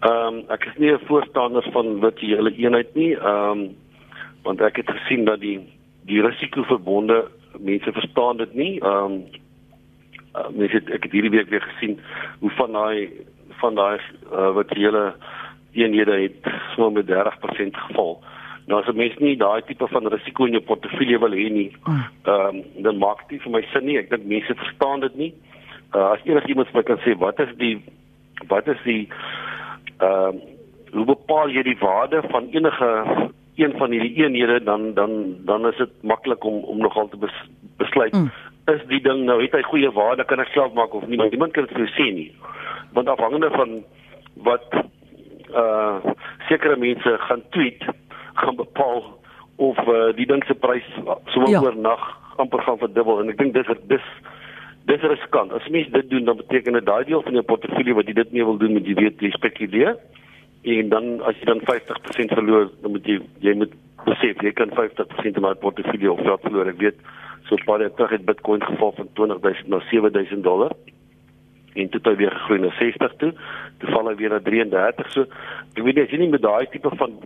Ehm 0.00 0.34
um, 0.34 0.36
ek 0.48 0.64
is 0.64 0.76
nie 0.76 0.92
'n 0.92 1.06
voorstander 1.06 1.64
van 1.72 2.00
virtuele 2.00 2.50
eenheid 2.56 2.94
nie. 2.94 3.12
Ehm 3.16 3.50
um, 3.50 3.76
want 4.42 4.60
ek 4.60 4.76
het 4.76 4.90
gesien 4.90 5.24
dat 5.24 5.40
die 5.40 5.60
die 6.08 6.22
risiko 6.22 6.62
verbonde 6.62 7.28
mense 7.58 7.92
verstaan 7.92 8.36
dit 8.36 8.54
nie. 8.54 8.80
Ehm 8.80 9.04
um, 9.04 9.24
uh, 10.34 10.48
mense 10.50 10.74
het, 10.74 10.90
ek 10.90 11.02
het 11.02 11.12
hierdie 11.12 11.30
week 11.30 11.48
weer 11.48 11.62
gesien 11.62 12.00
hoe 12.38 12.50
van 12.50 12.72
daai 12.72 13.10
van 13.60 13.74
daai 13.74 14.00
uh, 14.32 14.54
virtuele 14.54 15.14
eenhede 15.72 16.12
het 16.22 16.52
so 16.74 16.90
met 16.90 17.06
30% 17.06 17.12
geval. 17.70 18.22
Nou 18.70 18.80
as 18.80 18.88
'n 18.88 18.96
mens 18.96 19.16
nie 19.18 19.36
daai 19.36 19.62
tipe 19.66 19.86
van 19.90 20.06
risiko 20.06 20.46
in 20.46 20.52
jou 20.56 20.62
portefeulje 20.62 21.18
wil 21.18 21.34
hê 21.34 21.48
nie, 21.50 21.70
hmm. 21.84 22.04
ehm 22.24 22.56
um, 22.56 22.62
dan 22.86 22.98
maak 22.98 23.28
dit 23.28 23.42
vir 23.42 23.52
my 23.52 23.62
sin 23.72 23.84
nie. 23.84 23.98
Ek 23.98 24.10
dink 24.10 24.24
mense 24.24 24.54
verstaan 24.54 25.00
dit 25.00 25.16
nie. 25.16 25.32
Uh, 25.94 26.14
as 26.14 26.22
enigiemand 26.24 26.70
vir 26.70 26.78
my 26.78 26.82
kan 26.86 27.02
sê 27.02 27.16
wat 27.18 27.40
is 27.40 27.50
die 27.58 27.82
wat 28.48 28.68
is 28.68 28.78
die 28.84 29.08
ehm 29.98 30.38
uh, 30.38 30.58
hoe 30.90 31.04
bepaal 31.06 31.50
jy 31.50 31.62
die 31.62 31.78
waarde 31.78 32.22
van 32.30 32.48
enige 32.50 32.88
een 33.54 33.74
van 33.78 33.90
hierdie 33.90 34.24
eenhede 34.24 34.62
dan 34.62 34.94
dan 34.94 35.36
dan 35.44 35.66
is 35.66 35.76
dit 35.76 36.02
maklik 36.02 36.44
om 36.44 36.64
om 36.64 36.78
nogal 36.78 37.08
te 37.08 37.16
bes, 37.16 37.34
besluit 37.76 38.12
mm. 38.12 38.30
is 38.74 38.82
die 38.88 39.00
ding 39.00 39.24
nou 39.24 39.40
het 39.42 39.52
hy 39.52 39.62
goeie 39.62 39.90
waarde 39.94 40.24
kan 40.24 40.40
ek 40.40 40.52
self 40.54 40.74
maak 40.74 40.94
of 40.94 41.06
nie 41.06 41.18
maar 41.20 41.30
niemand 41.30 41.52
kan 41.52 41.66
dit 41.66 41.76
vir 41.76 41.86
jou 41.86 41.94
sê 41.94 42.08
nie 42.14 42.30
want 42.92 43.08
afhangende 43.08 43.50
van 43.54 43.76
wat 44.48 44.66
uh 45.62 46.14
sekere 46.48 46.76
mense 46.76 47.16
gaan 47.26 47.42
tweet 47.50 47.84
gaan 48.40 48.56
bepaal 48.56 49.02
of 49.60 49.78
uh, 49.86 50.10
die 50.16 50.26
ding 50.26 50.44
se 50.48 50.54
prys 50.54 50.86
sommer 51.34 51.50
ja. 51.52 51.60
oornag 51.62 52.04
amper 52.40 52.62
gaan 52.64 52.80
verdubbel 52.80 53.20
en 53.22 53.32
ek 53.32 53.40
dink 53.40 53.54
dis 53.54 53.72
dis 53.92 54.06
dis 54.88 55.04
riskant. 55.12 55.52
As 55.52 55.68
mens 55.68 55.90
dit 55.92 56.08
doen 56.10 56.24
dan 56.24 56.40
beteken 56.40 56.78
dit 56.78 56.86
daai 56.86 57.04
deel 57.04 57.22
van 57.26 57.36
jou 57.38 57.44
portefeulje 57.46 57.96
wat 57.98 58.08
jy 58.08 58.16
dit 58.22 58.32
mee 58.32 58.46
wil 58.48 58.58
doen 58.60 58.74
met 58.78 58.88
jy 58.88 58.96
weet 58.98 59.20
jy 59.22 59.30
spekuleer 59.36 59.98
en 60.74 60.88
dan 60.92 61.10
as 61.28 61.36
jy 61.40 61.48
dan 61.48 61.62
50% 61.68 62.36
verloor 62.38 62.70
dan 62.82 62.94
moet 62.96 63.06
jy 63.08 63.18
jy 63.44 63.54
moet 63.62 63.76
besef 64.06 64.40
jy 64.44 64.52
kan 64.56 64.72
50% 64.76 65.36
van 65.36 65.50
jou 65.50 65.58
portefeulje 65.66 66.12
of 66.12 66.24
geld 66.24 66.46
verloor. 66.48 66.72
Ek 66.72 66.80
weet 66.80 67.04
so 67.48 67.56
'n 67.56 67.66
paar 67.68 67.80
jaar 67.80 67.94
terug 67.94 68.16
het 68.16 68.24
Bitcoin 68.24 68.64
geval 68.64 68.92
van 68.96 69.08
20000 69.14 69.68
na 69.68 69.80
7000 69.90 70.42
dollar 70.44 70.72
en 71.74 71.88
toe 71.88 72.00
het 72.02 72.06
hy 72.10 72.16
weer 72.16 72.34
gegroei 72.34 72.60
na 72.60 72.70
60 72.78 73.12
toe. 73.16 73.32
Toe 73.78 73.90
val 73.94 74.08
hy 74.08 74.14
weer 74.14 74.30
na 74.30 74.40
33. 74.40 75.10
So 75.12 75.20
ek 75.76 75.84
weet 75.84 75.94
nie 75.94 76.04
as 76.04 76.10
jy 76.10 76.18
nie 76.18 76.32
met 76.34 76.42
daai 76.42 76.66
tipe 76.72 76.90
van 76.96 77.20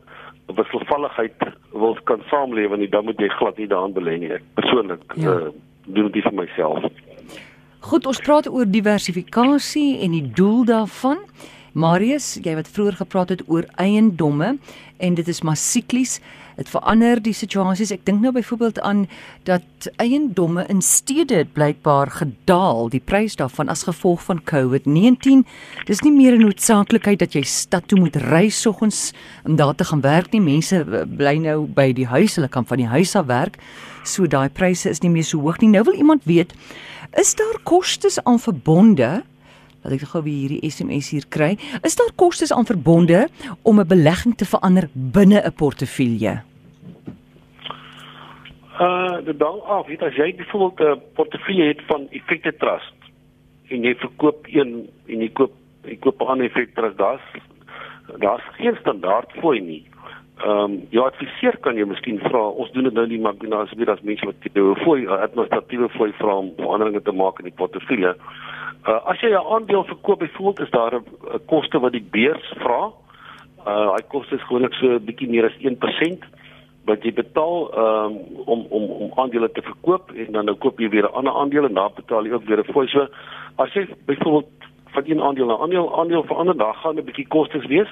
wisselvalligheid 0.47 1.47
wil 1.73 1.97
kan 2.05 2.23
saamlewe 2.31 2.77
nie, 2.77 2.89
dan 2.89 3.05
moet 3.05 3.21
jy 3.21 3.29
glad 3.39 3.59
nie 3.59 3.69
daaraan 3.71 3.97
belê 3.97 4.19
nie. 4.21 4.31
Ek 4.37 4.45
persoonlik 4.59 5.17
ja. 5.17 5.33
uh, 5.33 5.53
doen 5.87 6.11
dit 6.13 6.25
vir 6.25 6.37
myself. 6.37 6.87
Goed, 7.85 8.07
ons 8.09 8.21
praat 8.25 8.49
oor 8.49 8.69
diversifikasie 8.69 10.01
en 10.05 10.15
die 10.17 10.25
doel 10.37 10.65
daarvan. 10.69 11.21
Marius, 11.75 12.37
jy 12.45 12.55
wat 12.55 12.71
vroeër 12.71 13.01
gepraat 13.03 13.33
het 13.35 13.43
oor 13.51 13.67
eiendomme 13.83 14.55
en 15.03 15.17
dit 15.19 15.29
is 15.29 15.43
maar 15.43 15.59
siklies. 15.59 16.21
Dit 16.57 16.69
verander 16.71 17.19
die 17.23 17.35
situasies. 17.35 17.91
Ek 17.91 18.05
dink 18.07 18.23
nou 18.23 18.33
byvoorbeeld 18.35 18.81
aan 18.81 19.05
dat 19.49 19.89
eiendomme 19.97 20.65
in 20.71 20.83
stede 20.83 21.43
het 21.43 21.53
blykbaar 21.53 22.11
gedaal, 22.11 22.89
die 22.93 23.03
prys 23.03 23.37
daarvan 23.37 23.69
as 23.69 23.83
gevolg 23.89 24.23
van 24.23 24.43
COVID-19. 24.47 25.43
Dis 25.89 26.05
nie 26.07 26.13
meer 26.13 26.37
'n 26.37 26.47
noodsaaklikheid 26.47 27.19
dat 27.19 27.35
jy 27.35 27.43
stad 27.43 27.89
toe 27.89 27.99
moet 27.99 28.17
ry 28.17 28.49
soggens 28.49 29.13
om 29.45 29.57
daar 29.57 29.75
te 29.75 29.85
gaan 29.85 30.01
werk 30.01 30.31
nie. 30.33 30.41
Mense 30.41 30.77
eh, 30.81 31.03
bly 31.17 31.37
nou 31.37 31.67
by 31.67 31.93
die 31.93 32.07
huis, 32.07 32.37
hulle 32.37 32.49
kan 32.49 32.67
van 32.67 32.77
die 32.77 32.87
huis 32.87 33.17
af 33.17 33.27
werk. 33.27 33.59
So 34.05 34.27
daai 34.27 34.49
pryse 34.49 34.89
is 34.89 35.01
nie 35.01 35.11
meer 35.11 35.25
so 35.25 35.41
hoog 35.41 35.59
nie. 35.61 35.69
Nou 35.69 35.85
wil 35.85 35.95
iemand 35.95 36.25
weet, 36.25 36.55
is 37.13 37.35
daar 37.35 37.59
kostes 37.63 38.25
aan 38.25 38.39
verbonde? 38.39 39.23
Laat 39.85 40.01
ek 40.01 40.09
gou 40.15 40.23
weer 40.25 40.49
hierdie 40.49 40.71
SMS 40.71 41.11
hier 41.13 41.27
kry. 41.29 41.51
Is 41.85 41.97
daar 42.01 42.13
kostes 42.17 42.53
aan 42.53 42.65
verbonde 42.65 43.29
om 43.63 43.81
'n 43.81 43.87
belegging 43.87 44.35
te 44.35 44.47
verander 44.49 44.89
binne 44.93 45.43
'n 45.45 45.53
portefeulje? 45.53 46.41
Uh, 48.81 49.17
dit 49.25 49.39
dan 49.39 49.61
af, 49.63 49.87
weet 49.87 50.03
as 50.03 50.17
jy 50.17 50.35
byvoorbeeld 50.35 50.97
'n 50.97 51.01
portefeulje 51.15 51.65
het 51.65 51.83
van 51.87 52.07
effekte 52.11 52.57
trust 52.57 52.95
en 53.69 53.83
jy 53.83 53.95
verkoop 53.95 54.47
een 54.47 54.89
en 55.07 55.21
jy 55.21 55.29
koop 55.33 55.53
jy 55.85 55.97
koop 55.97 56.21
'n 56.21 56.27
ander 56.27 56.47
effekte 56.47 56.75
trust, 56.81 56.97
daar's 56.97 57.23
daar's 58.19 58.43
geen 58.57 58.77
standaard 58.81 59.33
fooi 59.41 59.61
nie. 59.61 59.85
Ehm 60.45 60.51
um, 60.51 60.87
jou 60.91 61.05
adviseur 61.07 61.57
kan 61.61 61.77
jy 61.77 61.85
miskien 61.85 62.19
vra. 62.19 62.49
Ons 62.49 62.73
doen 62.73 62.85
dit 62.85 62.93
nou 62.93 63.07
nie 63.07 63.21
maar 63.21 63.35
nou 63.39 63.63
as 63.63 63.71
jy 63.71 63.85
as 63.87 64.01
mense 64.01 64.27
wat 64.27 64.35
jy 64.41 64.51
'n 64.61 64.77
fooi 64.85 65.07
administratiewe 65.07 65.89
fooi 65.89 66.13
vra 66.13 66.35
om 66.37 66.53
veranderinge 66.57 67.03
te 67.03 67.13
maak 67.13 67.39
in 67.39 67.45
die 67.45 67.59
portefeulje. 67.61 68.17
Uh, 68.85 69.01
as 69.09 69.21
jy 69.21 69.31
'n 69.33 69.49
aandeel 69.55 69.85
verkoop, 69.85 70.19
byvoorbeeld 70.19 70.61
is 70.61 70.71
daar 70.71 70.95
'n 70.95 71.45
koste 71.47 71.81
wat 71.81 71.93
die 71.93 72.07
beurs 72.11 72.53
vra. 72.61 72.93
Uh 73.67 73.87
daai 73.89 74.05
koste 74.09 74.35
is 74.35 74.43
gewoonlik 74.43 74.75
so 74.75 74.87
'n 74.87 75.05
bietjie 75.05 75.29
meer 75.29 75.45
as 75.45 75.57
1% 75.59 76.25
wat 76.85 77.03
jy 77.03 77.13
betaal 77.13 77.71
um, 77.79 78.17
om 78.45 78.67
om 78.69 78.85
om 78.85 79.13
aandele 79.15 79.51
te 79.53 79.63
verkoop 79.63 80.13
en 80.13 80.33
dan 80.33 80.45
nou 80.45 80.57
koop 80.57 80.79
jy 80.81 80.89
weer 80.89 81.09
'n 81.09 81.17
ander 81.17 81.33
aandeel 81.33 81.65
en 81.65 81.75
dan 81.75 81.91
betaal 81.97 82.25
jy 82.25 82.33
ook 82.33 82.45
weer 82.45 82.59
'n 82.59 82.73
fooi. 82.73 82.89
So 82.89 83.09
as 83.57 83.73
jy 83.73 83.89
byvoorbeeld 84.07 84.53
van 84.93 85.03
een 85.07 85.23
aandeel 85.23 85.47
na 85.47 85.57
aandeel 85.57 85.99
aandeel 85.99 86.25
verander, 86.25 86.57
dan 86.57 86.75
gaan 86.75 86.97
'n 86.97 87.05
bietjie 87.05 87.29
kostes 87.29 87.67
wees. 87.67 87.89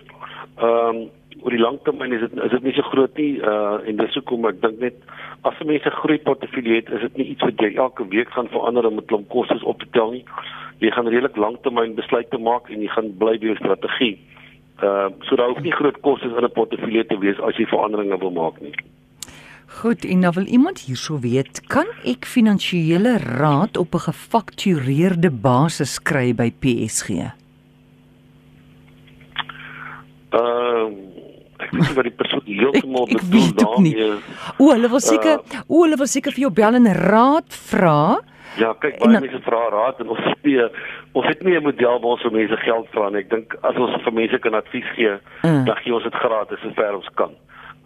Ehm 0.56 0.96
um, 0.96 1.10
oor 1.42 1.50
die 1.50 1.60
lang 1.60 1.78
termyn 1.82 2.12
is 2.12 2.20
dit 2.20 2.44
is 2.44 2.50
dit 2.50 2.62
nie 2.62 2.72
so 2.72 2.82
groot 2.82 3.16
nie 3.16 3.40
uh 3.40 3.88
en 3.88 3.96
dis 3.96 4.14
hoekom 4.14 4.44
ek 4.46 4.60
dink 4.60 4.78
net 4.78 4.94
as 5.42 5.62
mense 5.64 5.90
groei 5.90 6.18
portefeulje 6.18 6.74
het, 6.74 6.90
is 6.90 7.00
dit 7.00 7.16
nie 7.16 7.26
iets 7.26 7.42
wat 7.42 7.60
jy 7.60 7.74
elke 7.74 8.08
week 8.08 8.28
gaan 8.28 8.48
verander 8.48 8.86
om 8.86 8.94
met 8.94 9.06
klomp 9.06 9.28
kostes 9.28 9.62
op 9.62 9.78
te 9.78 9.86
tel 9.90 10.10
nie 10.10 10.24
jy 10.84 10.90
gaan 10.94 11.08
redelik 11.08 11.36
lanktermyn 11.36 11.94
besluite 11.94 12.38
maak 12.38 12.70
en 12.70 12.82
jy 12.82 12.88
gaan 12.94 13.12
bly 13.18 13.38
by 13.38 13.52
jou 13.52 13.56
strategie. 13.60 14.16
Ehm 14.82 15.12
uh, 15.12 15.28
so 15.28 15.36
daar 15.36 15.52
hoef 15.52 15.62
nie 15.62 15.74
groot 15.78 16.00
kostes 16.00 16.32
in 16.32 16.44
'n 16.44 16.52
portefeulje 16.58 17.04
te 17.06 17.18
wees 17.18 17.38
as 17.40 17.56
jy 17.56 17.66
veranderinge 17.66 18.18
wil 18.18 18.30
maak 18.30 18.60
nie. 18.60 18.74
Goed, 19.80 20.04
en 20.04 20.18
nou 20.18 20.32
wil 20.34 20.46
iemand 20.46 20.80
hierso 20.84 21.18
weet, 21.18 21.62
kan 21.66 21.86
ek 22.04 22.26
finansiële 22.28 23.16
raad 23.18 23.76
op 23.76 23.94
'n 23.94 24.04
gefaktureerde 24.08 25.30
basis 25.30 26.02
kry 26.02 26.34
by 26.34 26.50
PSG? 26.50 27.08
Ehm 27.08 27.32
uh, 30.36 30.90
ek 31.62 31.70
weet 31.70 31.94
wat 31.94 32.04
die 32.04 32.18
persoon 32.22 32.42
heeltemal 32.60 33.06
bedoel 33.06 33.54
daarmee. 33.54 34.10
O, 34.58 34.70
hulle 34.72 34.88
wil 34.88 35.00
seker, 35.00 35.38
uh, 35.38 35.60
o, 35.68 35.82
hulle 35.82 35.96
wil 35.96 36.10
seker 36.10 36.32
vir 36.32 36.40
jou 36.48 36.52
bel 36.52 36.74
en 36.74 36.92
raad 36.92 37.48
vra. 37.70 38.18
Ja, 38.60 38.72
kyk 38.80 38.98
baie 39.00 39.20
mense 39.20 39.40
vra 39.46 39.60
raad 39.72 40.00
en 40.02 40.10
ons 40.12 40.26
sê 40.42 40.56
ons 41.16 41.26
het 41.26 41.42
nie 41.42 41.56
'n 41.56 41.62
model 41.62 42.00
waar 42.00 42.14
ons 42.16 42.22
vir 42.22 42.32
mense 42.32 42.56
geld 42.56 42.88
vra 42.92 43.08
nie. 43.10 43.20
Ek 43.20 43.30
dink 43.30 43.54
as 43.62 43.76
ons 43.76 44.02
vir 44.04 44.12
mense 44.12 44.38
kan 44.38 44.54
advies 44.54 44.90
gee, 44.96 45.14
mm. 45.42 45.64
dan 45.64 45.76
gee 45.76 45.94
ons 45.94 46.04
dit 46.04 46.14
gratis 46.14 46.60
sover 46.60 46.94
ons 46.94 47.08
kan. 47.14 47.32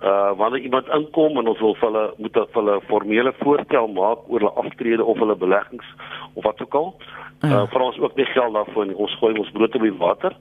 Uh 0.03 0.33
wanneer 0.37 0.61
iemand 0.61 0.89
inkom 0.89 1.39
en 1.39 1.49
ons 1.49 1.61
wil 1.61 1.75
vir 1.75 1.89
hulle 1.89 2.15
moet 2.19 2.35
vir 2.35 2.49
hulle 2.53 2.81
formele 2.89 3.33
voorstel 3.39 3.89
maak 3.89 4.19
oor 4.29 4.41
hulle 4.41 4.59
aftrede 4.65 5.05
of 5.05 5.19
hulle 5.19 5.37
beleggings 5.37 5.87
of 6.35 6.45
wat 6.45 6.61
ook 6.61 6.75
al. 6.75 6.95
Uh 7.43 7.51
mm. 7.51 7.69
vra 7.69 7.83
ons 7.83 7.99
ook 7.99 8.17
nie 8.17 8.27
geld 8.27 8.53
daarvoor 8.53 8.87
nie. 8.87 8.97
Ons 8.97 9.17
gooi 9.21 9.39
ons 9.39 9.51
brood 9.51 9.75
op 9.75 9.83
die 9.83 9.99
water. 9.99 10.33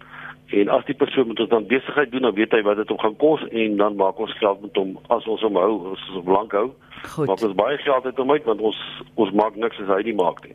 En 0.54 0.68
as 0.70 0.86
die 0.86 0.96
persoon 0.96 1.28
met 1.28 1.40
ons 1.40 1.50
dan 1.50 1.66
besigheid 1.68 2.12
doen, 2.12 2.22
dan 2.22 2.34
weet 2.34 2.52
hy 2.52 2.62
wat 2.62 2.78
dit 2.78 2.90
hom 2.90 3.00
gaan 3.00 3.16
kos 3.16 3.42
en 3.50 3.78
dan 3.78 3.96
maak 3.96 4.20
ons 4.22 4.38
geld 4.38 4.62
met 4.62 4.76
hom 4.76 4.94
as 5.10 5.26
ons 5.26 5.42
hom 5.42 5.58
hou, 5.58 5.72
as 5.94 6.04
ons 6.10 6.20
hom 6.20 6.32
lank 6.34 6.52
hou. 6.52 6.68
Goed. 7.16 7.28
Maak 7.28 7.42
ons 7.42 7.58
baie 7.58 7.78
geld 7.78 8.06
uit 8.06 8.22
hom 8.22 8.32
uit 8.32 8.44
want 8.44 8.62
ons 8.62 8.84
ons 9.16 9.32
maak 9.32 9.56
niks 9.56 9.80
as 9.82 9.90
hy 9.90 10.02
nie 10.06 10.16
maak 10.16 10.44
nie. 10.46 10.54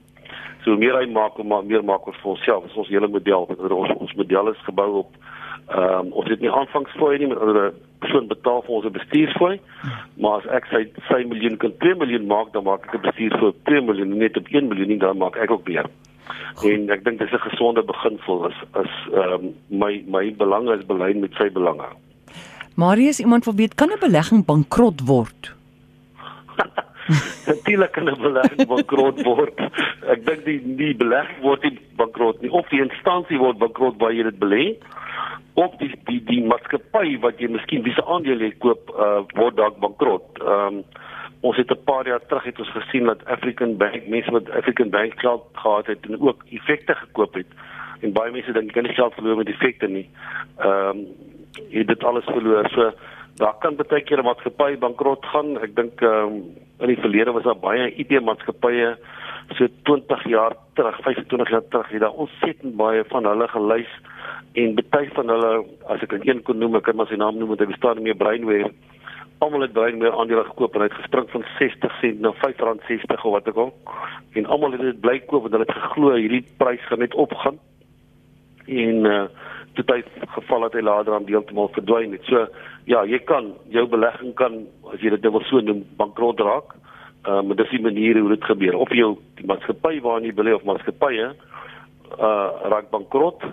So 0.64 0.76
meer 0.76 0.94
hy 0.98 1.06
maak, 1.10 1.38
maar 1.42 1.64
meer 1.64 1.84
maak 1.84 2.06
ons 2.06 2.18
vir 2.22 2.32
onsself. 2.34 2.66
Dis 2.68 2.78
ons 2.78 2.92
hele 2.92 3.08
model. 3.08 3.48
Ons 3.50 3.94
ons 3.96 4.16
model 4.22 4.52
is 4.54 4.66
gebou 4.68 4.90
op 5.04 5.20
ehm 5.70 6.06
um, 6.06 6.12
ons 6.18 6.26
het 6.26 6.40
nie 6.42 6.50
aanvangsfooi 6.50 7.18
nie 7.18 7.28
met 7.30 7.38
ander 7.38 7.72
persoon 8.02 8.26
betaal 8.26 8.62
vir 8.66 8.74
ons 8.74 8.86
'n 8.86 8.96
bestuursfooi. 8.98 9.60
Maar 10.22 10.38
as 10.38 10.46
ek 10.58 10.66
sy 10.70 10.82
sy 11.08 11.20
miljoen 11.24 11.56
kan 11.56 11.76
2 11.78 11.94
miljoen 11.94 12.26
maak, 12.26 12.52
dan 12.52 12.64
maak 12.64 12.86
ek 12.86 12.94
'n 12.94 13.06
bestuursfooi 13.06 13.52
2 13.64 13.80
miljoen 13.80 14.18
net 14.18 14.36
op 14.36 14.46
1 14.50 14.68
miljoen, 14.68 14.98
dan 14.98 15.18
maak 15.18 15.36
ek 15.36 15.50
ook 15.50 15.68
meer. 15.68 15.86
Goed. 16.54 16.70
En 16.70 16.90
ek 16.90 17.04
dink 17.04 17.18
dis 17.18 17.32
'n 17.32 17.46
gesonde 17.48 17.82
beginsel 17.82 18.46
is 18.48 18.58
is 18.84 18.94
ehm 19.12 19.32
um, 19.32 19.54
my 19.68 20.04
my 20.06 20.34
belange 20.34 20.76
is 20.78 20.86
belyn 20.86 21.20
met 21.20 21.34
sy 21.34 21.50
belange. 21.50 21.88
Marius, 22.74 23.20
iemand 23.20 23.44
wil 23.44 23.54
weet 23.54 23.74
kan 23.74 23.90
'n 23.90 23.98
belegging 24.00 24.44
bankrot 24.44 25.00
word? 25.04 25.54
Natuurlik 27.46 27.92
kan 27.92 28.08
'n 28.08 28.20
belegging 28.22 28.66
bankrot 28.66 29.22
word. 29.22 29.54
Ek 30.06 30.26
dink 30.26 30.44
die 30.44 30.60
die 30.76 30.94
belegging 30.96 31.42
word 31.42 31.62
nie 31.62 31.78
bankrot 31.96 32.40
nie 32.42 32.50
of 32.50 32.68
die 32.68 32.80
instansie 32.80 33.38
word 33.38 33.58
bankrot 33.58 33.98
waar 33.98 34.12
jy 34.12 34.22
dit 34.22 34.38
belê 34.38 34.64
of 35.54 35.74
die 35.78 35.90
die 36.06 36.20
die 36.24 36.42
maatskappy 36.46 37.18
wat 37.20 37.40
jy 37.40 37.48
miskien 37.50 37.82
wie 37.82 37.94
se 37.94 38.04
aandele 38.06 38.52
koop 38.64 38.90
uh, 38.94 39.22
word 39.36 39.56
dalk 39.56 39.80
bankrot. 39.80 40.26
Ehm 40.40 40.80
um, 40.80 40.84
ons 41.40 41.56
het 41.56 41.70
'n 41.70 41.84
paar 41.84 42.06
jaar 42.06 42.26
terug 42.26 42.44
het 42.44 42.58
ons 42.58 42.70
gesien 42.70 43.04
dat 43.04 43.24
African 43.24 43.76
Bank 43.76 44.06
mense 44.06 44.30
wat 44.30 44.50
African 44.50 44.90
Bank 44.90 45.12
geld 45.20 45.44
gehad 45.52 45.86
het 45.86 46.06
en 46.08 46.20
ook 46.20 46.44
effekte 46.50 46.94
gekoop 46.94 47.34
het 47.34 47.46
en 48.00 48.12
baie 48.12 48.32
mense 48.32 48.52
dink 48.52 48.66
jy 48.66 48.72
kan 48.72 48.82
nie 48.82 48.94
geld 48.94 49.14
verloor 49.14 49.36
met 49.36 49.48
effekte 49.48 49.88
nie. 49.88 50.08
Ehm 50.58 50.88
um, 50.88 51.06
het 51.70 51.86
dit 51.86 52.04
alles 52.04 52.24
verloor. 52.24 52.68
So 52.68 52.92
daar 53.34 53.54
kan 53.58 53.76
baie 53.76 54.02
keer 54.02 54.18
'n 54.18 54.24
maatskappy 54.24 54.78
bankrot 54.78 55.24
gaan. 55.24 55.58
Ek 55.62 55.76
dink 55.76 56.00
ehm 56.00 56.26
um, 56.26 56.42
in 56.78 56.86
die 56.86 57.00
verlede 57.00 57.32
was 57.32 57.42
daar 57.42 57.58
baie 57.58 57.94
IT 57.94 58.20
maatskappye 58.24 58.96
so 59.56 59.66
20 59.82 60.28
jaar 60.28 60.56
terug, 60.74 61.00
25 61.02 61.50
jaar 61.50 61.68
terug, 61.68 61.88
het 61.88 62.00
daar 62.00 62.20
ontsettend 62.24 62.76
baie 62.76 63.04
van 63.08 63.26
hulle 63.26 63.48
gelys 63.48 63.92
en 64.52 64.74
baie 64.90 65.10
van 65.14 65.28
hulle 65.28 65.64
as 65.86 66.02
ek 66.02 66.12
een 66.22 66.42
kon 66.42 66.58
noem, 66.58 66.76
ek 66.76 66.82
kan 66.82 66.96
maar 66.96 67.06
sy 67.10 67.18
naam 67.18 67.38
noem, 67.38 67.48
want 67.48 67.60
hy 67.60 67.66
bestaan 67.66 67.96
nie 67.96 68.04
meer 68.10 68.16
Brainwave 68.16 68.70
almal 69.40 69.64
het 69.64 69.72
baie 69.72 69.96
meer 69.96 70.12
aandele 70.12 70.44
gekoop 70.50 70.74
en 70.74 70.84
hy 70.84 70.88
het 70.90 70.98
gespring 71.00 71.28
van 71.32 71.44
60 71.58 71.94
sent 72.00 72.20
na 72.20 72.32
R5.60 72.36 73.22
of 73.24 73.34
wat 73.36 73.48
ek 73.48 73.60
al. 73.60 73.70
En 74.36 74.48
almal 74.52 74.76
het 74.76 74.84
dit 74.84 75.00
bly 75.00 75.18
koop 75.30 75.46
want 75.46 75.56
hulle 75.56 75.66
het 75.68 75.78
geglo 75.84 76.12
hierdie 76.16 76.42
prys 76.60 76.82
gaan 76.88 77.00
net 77.04 77.16
opgaan. 77.26 77.60
En 78.66 79.08
uh 79.14 79.22
toe 79.78 79.84
hy 79.86 80.00
geval 80.34 80.64
het 80.66 80.74
hy 80.74 80.80
later 80.82 81.14
aan 81.14 81.28
deeltemal 81.28 81.68
verdwyn 81.76 82.10
het. 82.16 82.24
So 82.26 82.40
ja, 82.90 83.04
jy 83.06 83.20
kan 83.22 83.52
jou 83.70 83.84
belegging 83.88 84.32
kan 84.34 84.64
as 84.90 84.98
jy 85.00 85.12
dit 85.14 85.28
wil 85.30 85.44
so 85.46 85.62
noem 85.62 85.84
bankrot 85.96 86.42
raak. 86.42 86.74
Ehm 87.22 87.46
maar 87.46 87.56
dis 87.56 87.70
die 87.70 87.80
manier 87.80 88.18
hoe 88.18 88.34
dit 88.34 88.44
gebeur. 88.44 88.76
Of 88.76 88.90
jou 88.92 89.12
die 89.38 89.46
maatskappy 89.46 90.00
waarin 90.02 90.26
jy 90.26 90.34
belê 90.34 90.56
of 90.56 90.66
maatskappye 90.66 91.30
uh 92.18 92.48
raak 92.74 92.90
bankrot 92.90 93.46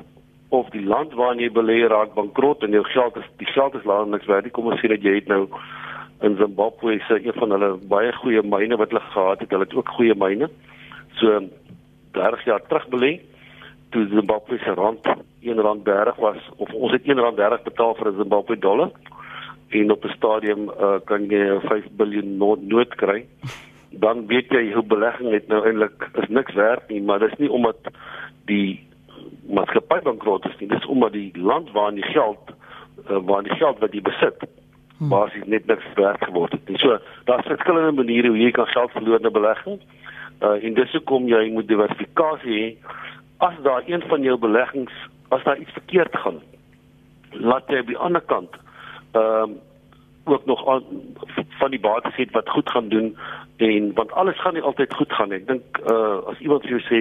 of 0.49 0.69
die 0.71 0.83
land 0.83 1.13
waarin 1.13 1.41
jy 1.43 1.49
belê 1.51 1.81
raak 1.87 2.13
bankrot 2.15 2.63
en 2.63 2.71
jou 2.71 2.83
geld 2.83 3.17
is 3.19 3.27
die 3.41 3.49
geld 3.51 3.75
is 3.75 3.85
laat 3.85 4.07
niks 4.07 4.29
werd 4.31 4.47
nie. 4.47 4.53
Kom 4.55 4.69
ons 4.71 4.79
sê 4.79 4.87
dat 4.87 5.03
jy 5.03 5.17
het 5.19 5.27
nou 5.27 5.47
in 6.25 6.37
Zimbabwe 6.39 6.99
se 7.07 7.19
een 7.19 7.35
van 7.35 7.51
hulle 7.51 7.73
baie 7.91 8.11
goeie 8.21 8.41
myne 8.41 8.77
wat 8.79 8.93
hulle 8.93 9.03
gehad 9.11 9.43
het. 9.43 9.51
Hulle 9.51 9.67
het 9.67 9.75
ook 9.75 9.89
goeie 9.97 10.15
myne. 10.15 10.49
So 11.19 11.41
30 12.15 12.45
jaar 12.45 12.63
terug 12.67 12.87
belê 12.93 13.17
toe 13.91 14.07
Zimbabwe 14.11 14.57
se 14.63 14.73
rand 14.75 15.05
1 15.41 15.61
rand 15.61 15.85
30 15.85 16.15
was 16.23 16.49
of 16.57 16.73
ons 16.73 16.91
het 16.91 17.05
1 17.07 17.19
rand 17.19 17.37
30 17.37 17.63
betaal 17.63 17.95
vir 17.95 18.11
'n 18.11 18.17
Zimbabwe 18.23 18.57
dollar 18.57 18.91
en 19.69 19.91
op 19.91 20.03
'n 20.05 20.15
stadium 20.15 20.69
uh, 20.69 20.99
kan 21.05 21.27
jy 21.27 21.59
5 21.59 21.85
miljard 21.97 22.25
nood, 22.25 22.61
nood 22.61 22.95
kry. 22.95 23.25
Dan 23.89 24.27
weet 24.27 24.51
jy 24.51 24.71
hoe 24.73 24.83
belegging 24.83 25.31
het 25.31 25.47
nou 25.47 25.65
eintlik 25.65 26.09
is 26.13 26.29
niks 26.29 26.53
werd 26.53 26.89
nie, 26.89 27.01
maar 27.01 27.19
dis 27.19 27.37
nie 27.37 27.51
omdat 27.51 27.77
die 28.45 28.86
maatskappy 29.49 30.01
bankrot 30.03 30.45
is 30.45 30.57
nie. 30.59 30.69
Dis 30.71 30.85
omdat 30.85 31.11
die 31.11 31.31
land 31.33 31.71
waarin 31.71 31.99
die 31.99 32.11
geld 32.11 32.53
uh, 33.09 33.17
waar 33.25 33.43
die 33.43 33.55
geld 33.55 33.79
wat 33.79 33.93
jy 33.93 34.01
besit 34.01 34.43
hmm. 34.97 35.09
basies 35.09 35.45
net 35.45 35.65
niks 35.65 35.85
werd 35.95 36.23
geword 36.23 36.51
het. 36.51 36.65
En 36.65 36.77
so 36.77 36.97
daar's 37.29 37.45
verskillende 37.45 37.91
maniere 37.91 38.27
hoe 38.27 38.41
jy 38.41 38.51
kan 38.51 38.67
geld 38.67 38.91
verloor 38.91 39.19
in 39.19 39.27
'n 39.27 39.39
belegging. 39.39 39.79
Uh 40.41 40.63
en 40.63 40.73
dis 40.73 40.91
hoekom 40.91 41.27
jy 41.27 41.49
moet 41.51 41.67
diversifikasie 41.67 42.57
hê. 42.61 42.67
As 43.37 43.53
daar 43.63 43.83
een 43.85 44.01
van 44.01 44.21
jou 44.21 44.37
beleggings 44.37 44.93
as 45.29 45.43
daar 45.43 45.57
iets 45.57 45.71
verkeerd 45.71 46.15
gaan, 46.15 46.41
laat 47.31 47.67
jy 47.67 47.79
op 47.79 47.87
die 47.87 47.97
ander 47.97 48.21
kant 48.21 48.53
ehm 49.11 49.51
uh, 49.51 49.55
ook 50.27 50.45
nog 50.45 50.67
aan 50.67 50.83
van 51.59 51.71
die 51.71 51.79
bates 51.79 52.15
het 52.15 52.31
wat 52.31 52.49
goed 52.49 52.69
gaan 52.69 52.89
doen 52.89 53.17
en 53.57 53.93
want 53.93 54.11
alles 54.11 54.39
gaan 54.39 54.53
nie 54.53 54.61
altyd 54.61 54.93
goed 54.93 55.13
gaan 55.13 55.29
nie. 55.29 55.37
Ek 55.37 55.47
dink 55.47 55.79
uh 55.91 56.27
as 56.27 56.39
iemand 56.39 56.67
vir 56.67 56.77
jou 56.77 56.83
sê 56.83 56.99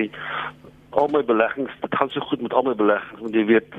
al 0.97 1.09
my 1.13 1.23
beleggings, 1.25 1.73
dit 1.81 1.97
gaan 1.97 2.11
so 2.11 2.21
goed 2.21 2.41
met 2.41 2.55
al 2.55 2.63
my 2.67 2.75
beleggings, 2.75 3.21
want 3.21 3.35
jy 3.35 3.45
weet 3.45 3.75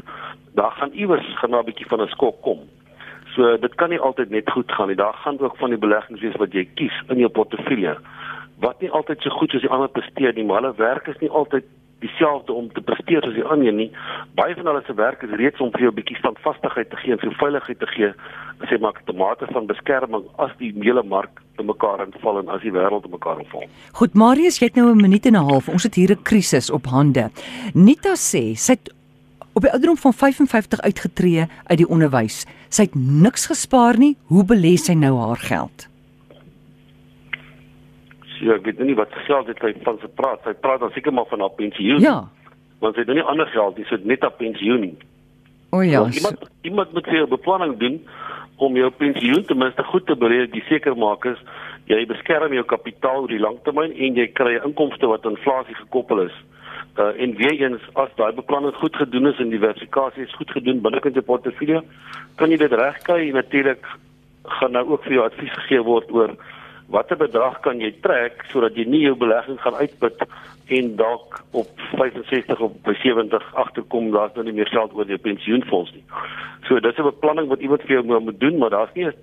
daar 0.60 0.71
gaan 0.80 0.93
iewers 0.93 1.27
gaan 1.41 1.56
'n 1.56 1.65
bietjie 1.65 1.89
van 1.89 2.01
'n 2.01 2.13
skok 2.15 2.41
kom. 2.41 2.60
So 3.36 3.58
dit 3.58 3.75
kan 3.75 3.89
nie 3.89 3.99
altyd 3.99 4.30
net 4.30 4.49
goed 4.49 4.71
gaan 4.71 4.88
nie. 4.88 4.95
Daar 4.95 5.13
gaan 5.13 5.39
ook 5.39 5.58
van 5.58 5.69
die 5.69 5.80
beleggings 5.86 6.21
wees 6.21 6.36
wat 6.36 6.53
jy 6.53 6.65
kies 6.75 6.97
in 7.10 7.17
jou 7.17 7.30
portefeulje 7.30 7.97
wat 8.60 8.82
nie 8.82 8.91
altyd 8.91 9.21
so 9.21 9.30
goed 9.30 9.51
soos 9.51 9.62
die 9.62 9.69
ander 9.73 9.89
presteer 9.89 10.34
nie, 10.34 10.45
maar 10.45 10.62
hulle 10.62 10.73
werk 10.77 11.08
is 11.08 11.19
nie 11.21 11.30
altyd 11.30 11.65
dieselfde 12.01 12.53
om 12.53 12.69
te 12.73 12.82
presteer 12.82 13.25
as 13.25 13.34
die 13.34 13.45
ander 13.45 13.73
nie. 13.73 13.89
Baie 14.38 14.56
van 14.58 14.69
hulle 14.69 14.84
se 14.86 14.93
werk 14.97 15.23
is 15.25 15.34
reeds 15.41 15.62
om 15.62 15.71
vir 15.71 15.82
jou 15.82 15.91
'n 15.91 15.99
bietjie 15.99 16.17
standvastigheid 16.17 16.89
te 16.89 16.97
gee 16.97 17.12
en 17.12 17.19
vir 17.19 17.34
veiligheid 17.41 17.80
te 17.80 17.88
gee, 17.88 18.13
as 18.62 18.69
jy 18.69 18.77
maak 18.77 19.01
tomate 19.06 19.47
van 19.51 19.65
beskerming 19.65 20.25
as 20.38 20.51
die 20.58 20.73
hele 20.82 21.03
mark 21.03 21.41
te 21.58 21.65
mekaar 21.65 22.04
inval 22.06 22.41
en 22.41 22.52
as 22.54 22.62
die 22.65 22.72
wêreld 22.72 23.04
te 23.06 23.12
mekaar 23.12 23.41
inval. 23.41 23.65
Goed, 24.00 24.13
Marius, 24.13 24.60
jy 24.62 24.70
het 24.70 24.78
nou 24.80 24.91
'n 24.91 25.02
minuut 25.02 25.26
en 25.26 25.36
'n 25.36 25.50
half. 25.50 25.70
Ons 25.70 25.84
het 25.84 25.96
hier 25.96 26.12
'n 26.12 26.24
krisis 26.24 26.70
op 26.70 26.86
hande. 26.86 27.30
Nita 27.74 28.13
sê 28.15 28.56
sy 28.56 28.74
het 28.74 28.93
op 29.54 29.62
die 29.62 29.72
ouderdom 29.72 29.98
van 29.98 30.13
55 30.13 30.82
uitgetree 30.82 31.46
uit 31.65 31.78
die 31.78 31.89
onderwys. 31.89 32.46
Sy 32.70 32.82
het 32.82 32.96
niks 32.96 33.48
gespaar 33.50 33.98
nie. 33.98 34.15
Hoe 34.30 34.43
belê 34.46 34.76
sy 34.78 34.93
nou 34.93 35.17
haar 35.17 35.41
geld? 35.41 35.88
Ja, 38.39 38.54
ek 38.54 38.65
weet 38.65 38.80
nie 38.80 38.96
wat 38.96 39.13
geld 39.26 39.46
dit 39.46 39.58
van 39.84 39.98
se 40.02 40.08
praat. 40.08 40.43
Hy 40.46 40.54
praat 40.54 40.80
dan 40.80 40.91
seker 40.93 41.13
maar 41.13 41.26
van 41.30 41.39
haar 41.39 41.56
pensioen. 41.58 42.00
Ja. 42.00 42.30
Want 42.80 42.93
sy 42.93 43.00
het 43.00 43.10
nou 43.10 43.17
nie 43.17 43.28
ander 43.28 43.48
geld, 43.48 43.76
dis 43.76 43.93
net 44.04 44.22
haar 44.22 44.38
pensioen 44.38 44.80
nie. 44.80 44.98
O 45.70 45.82
ja. 45.82 46.00
Want 46.00 46.15
iemand 46.15 46.50
iemand 46.62 46.93
moet 46.93 47.06
jou 47.06 47.28
beplanning 47.28 47.78
doen 47.78 48.02
om 48.58 48.76
jou 48.78 48.89
pensioen 48.89 49.46
ten 49.46 49.58
minste 49.58 49.84
goed 49.84 50.06
te 50.08 50.15
berei, 50.15 50.48
die 50.50 50.63
seker 50.70 50.98
maak 50.98 51.26
is 51.30 51.39
jy 51.88 52.04
beskerm 52.10 52.54
jou 52.54 52.65
kapitaal 52.67 53.24
oor 53.24 53.32
die 53.32 53.41
langtermyn 53.41 53.93
en 53.93 54.17
jy 54.20 54.28
kry 54.36 54.58
inkomste 54.58 55.08
wat 55.08 55.26
aan 55.26 55.38
inflasie 55.38 55.78
gekoppel 55.78 56.26
is. 56.26 56.36
Uh, 56.98 57.13
en 57.22 57.36
weer 57.38 57.54
eens 57.62 57.84
as 58.02 58.12
daai 58.17 58.34
beplanning 58.36 58.74
goed 58.82 58.96
gedoen 58.98 59.30
is 59.30 59.39
en 59.39 59.54
diversifikasie 59.54 60.26
is 60.26 60.36
goed 60.39 60.52
gedoen 60.52 60.82
binnekant 60.82 61.15
jou 61.15 61.24
portefeulje, 61.24 61.84
kan 62.41 62.52
jy 62.52 62.58
dit 62.58 62.74
regkry 62.74 63.28
en 63.28 63.38
natuurlik 63.38 63.86
gaan 64.58 64.74
nou 64.74 64.84
ook 64.96 65.06
vir 65.06 65.20
jou 65.20 65.26
advies 65.28 65.54
gegee 65.62 65.84
word 65.86 66.12
oor 66.15 66.34
watter 66.89 67.17
bedrag 67.17 67.60
kan 67.65 67.82
jy 67.84 67.91
trek 68.02 68.45
sodat 68.52 68.76
jy 68.76 68.86
nie 68.88 69.04
jou 69.04 69.15
belegging 69.19 69.60
gaan 69.62 69.76
uitput 69.76 70.23
en 70.78 70.95
dalk 71.00 71.41
op 71.52 71.69
65 71.95 72.60
of 72.60 72.71
by 72.84 72.93
70 73.02 73.43
agterkom 73.54 74.12
daar's 74.12 74.36
nou 74.36 74.45
nie 74.47 74.56
meer 74.56 74.71
geld 74.71 74.95
oor 74.95 75.08
jou 75.08 75.19
pensioenfonds 75.19 75.93
nie. 75.95 76.04
So 76.67 76.80
dis 76.80 76.97
'n 76.97 77.12
beplanning 77.12 77.47
wat 77.47 77.60
iemand 77.60 77.82
vir 77.82 78.02
jou 78.02 78.19
moet 78.19 78.39
doen, 78.39 78.58
maar 78.58 78.69
daar's 78.69 78.93
nie 78.93 79.06
'n 79.06 79.15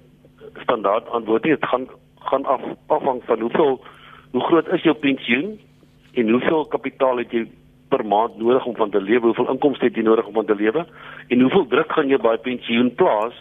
standaard 0.63 1.09
antwoord 1.09 1.45
nie. 1.45 1.57
Dit 1.57 1.69
gaan 1.69 1.89
gaan 2.25 2.45
af 2.45 2.61
afhang 2.87 3.23
van 3.25 3.41
hoeveel 3.41 3.81
hoe 4.33 4.45
groot 4.45 4.69
is 4.73 4.83
jou 4.83 4.95
pensioen 4.95 5.61
en 6.15 6.29
hoeveel 6.29 6.65
kapitaal 6.65 7.17
het 7.17 7.33
jy 7.33 7.47
per 7.89 8.07
maand 8.07 8.39
nodig 8.39 8.65
om 8.67 8.77
van 8.77 8.91
te 8.91 9.01
lewe, 9.01 9.31
hoeveel 9.31 9.51
inkomste 9.51 9.85
het 9.85 9.95
jy 9.95 10.03
nodig 10.03 10.27
om 10.27 10.33
van 10.35 10.47
te 10.47 10.55
lewe 10.55 10.87
en 11.29 11.41
hoeveel 11.41 11.67
druk 11.67 11.93
gaan 11.93 12.09
jy 12.09 12.19
by 12.19 12.37
pensioen 12.37 12.95
plaas 12.95 13.35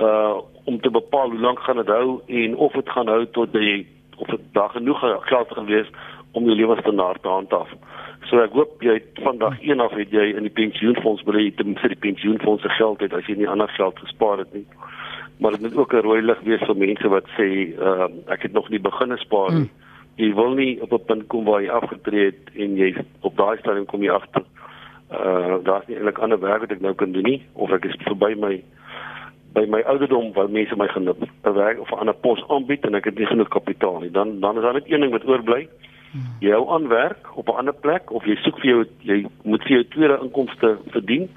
uh 0.00 0.40
om 0.64 0.80
te 0.80 0.90
bepaal 0.90 1.30
hoe 1.30 1.40
lank 1.40 1.60
gaan 1.60 1.76
dit 1.76 1.86
hou 1.92 2.20
en 2.26 2.56
of 2.56 2.72
dit 2.72 2.88
gaan 2.88 3.08
hou 3.08 3.26
tot 3.26 3.52
jy 3.52 3.86
of 4.16 4.26
dit 4.26 4.40
daar 4.52 4.70
genoeg 4.70 5.00
geld 5.20 5.52
gaan 5.52 5.66
wees 5.66 5.90
om 6.32 6.44
jou 6.44 6.56
lewensstandaard 6.56 7.22
te 7.22 7.28
handhaaf. 7.28 7.70
So 8.30 8.40
ek 8.40 8.54
hoop 8.56 8.82
jy 8.82 8.96
vandag 9.22 9.60
eendag 9.62 9.92
het 9.98 10.12
jy 10.14 10.30
in 10.32 10.46
die 10.48 10.54
pensioenfonds 10.54 11.22
belê 11.28 11.50
ten 11.54 11.72
minste 11.72 11.92
die 11.92 12.00
pensioenfonds 12.00 12.64
se 12.64 12.72
geld 12.78 13.04
het 13.04 13.14
as 13.14 13.26
jy 13.28 13.36
nie 13.38 13.50
ander 13.50 13.70
geld 13.76 13.98
gespaar 14.00 14.42
het 14.42 14.52
nie. 14.56 14.64
Maar 15.42 15.56
dit 15.56 15.66
moet 15.66 15.76
ook 15.76 15.94
'n 15.94 16.06
rooi 16.06 16.22
lig 16.22 16.40
wees 16.40 16.64
vir 16.66 16.76
mense 16.76 17.08
wat 17.08 17.26
sê 17.36 17.48
uh 17.78 18.08
ek 18.28 18.42
het 18.42 18.52
nog 18.52 18.68
nie 18.70 18.80
begin 18.80 19.18
spaar 19.18 19.50
nie. 19.52 19.68
Hmm. 19.68 19.82
Jy 20.16 20.34
wil 20.34 20.54
nie 20.54 20.80
op 20.80 20.92
'n 20.92 21.04
punt 21.06 21.26
kom 21.26 21.44
waar 21.44 21.62
jy 21.62 21.70
afgetree 21.70 22.24
het 22.24 22.50
en 22.56 22.76
jy 22.76 22.94
op 23.20 23.36
daai 23.36 23.58
stadium 23.58 23.86
kom 23.86 24.02
jy 24.02 24.10
agter 24.10 24.42
uh 25.12 25.58
daar's 25.62 25.86
nie 25.86 25.96
eintlik 25.96 26.18
ander 26.18 26.40
werk 26.40 26.60
wat 26.60 26.72
ek 26.72 26.80
nou 26.80 26.94
kan 26.94 27.12
doen 27.12 27.22
nie 27.22 27.42
of 27.52 27.70
ek 27.70 27.84
is 27.84 27.96
verby 28.06 28.34
my 28.34 28.62
by 29.54 29.64
my 29.70 29.80
ouderdom 29.86 30.32
waar 30.34 30.50
mense 30.50 30.76
my 30.76 30.88
gaan 30.88 31.08
'n 31.08 31.54
werk 31.54 31.80
of 31.80 31.90
'n 31.90 31.98
ander 31.98 32.14
pos 32.14 32.44
aanbied 32.48 32.84
en 32.84 32.94
ek 32.94 33.04
het 33.04 33.18
nie 33.18 33.26
genoeg 33.26 33.48
kapitaal 33.48 34.00
nie, 34.00 34.10
dan 34.10 34.40
dan 34.40 34.56
is 34.56 34.62
daar 34.62 34.72
net 34.72 34.90
een 34.90 35.00
ding 35.00 35.12
wat 35.12 35.26
oorbly. 35.26 35.68
Jy 36.40 36.50
hou 36.50 36.68
aan 36.70 36.88
werk 36.88 37.36
op 37.36 37.48
'n 37.48 37.58
ander 37.58 37.74
plek 37.74 38.10
of 38.10 38.24
jy 38.24 38.36
soek 38.36 38.58
vir 38.60 38.70
jou 38.70 38.84
jy 39.00 39.26
moet 39.42 39.62
vir 39.62 39.72
jou 39.72 39.84
tweede 39.84 40.18
inkomste 40.22 40.78
verdien. 40.86 41.28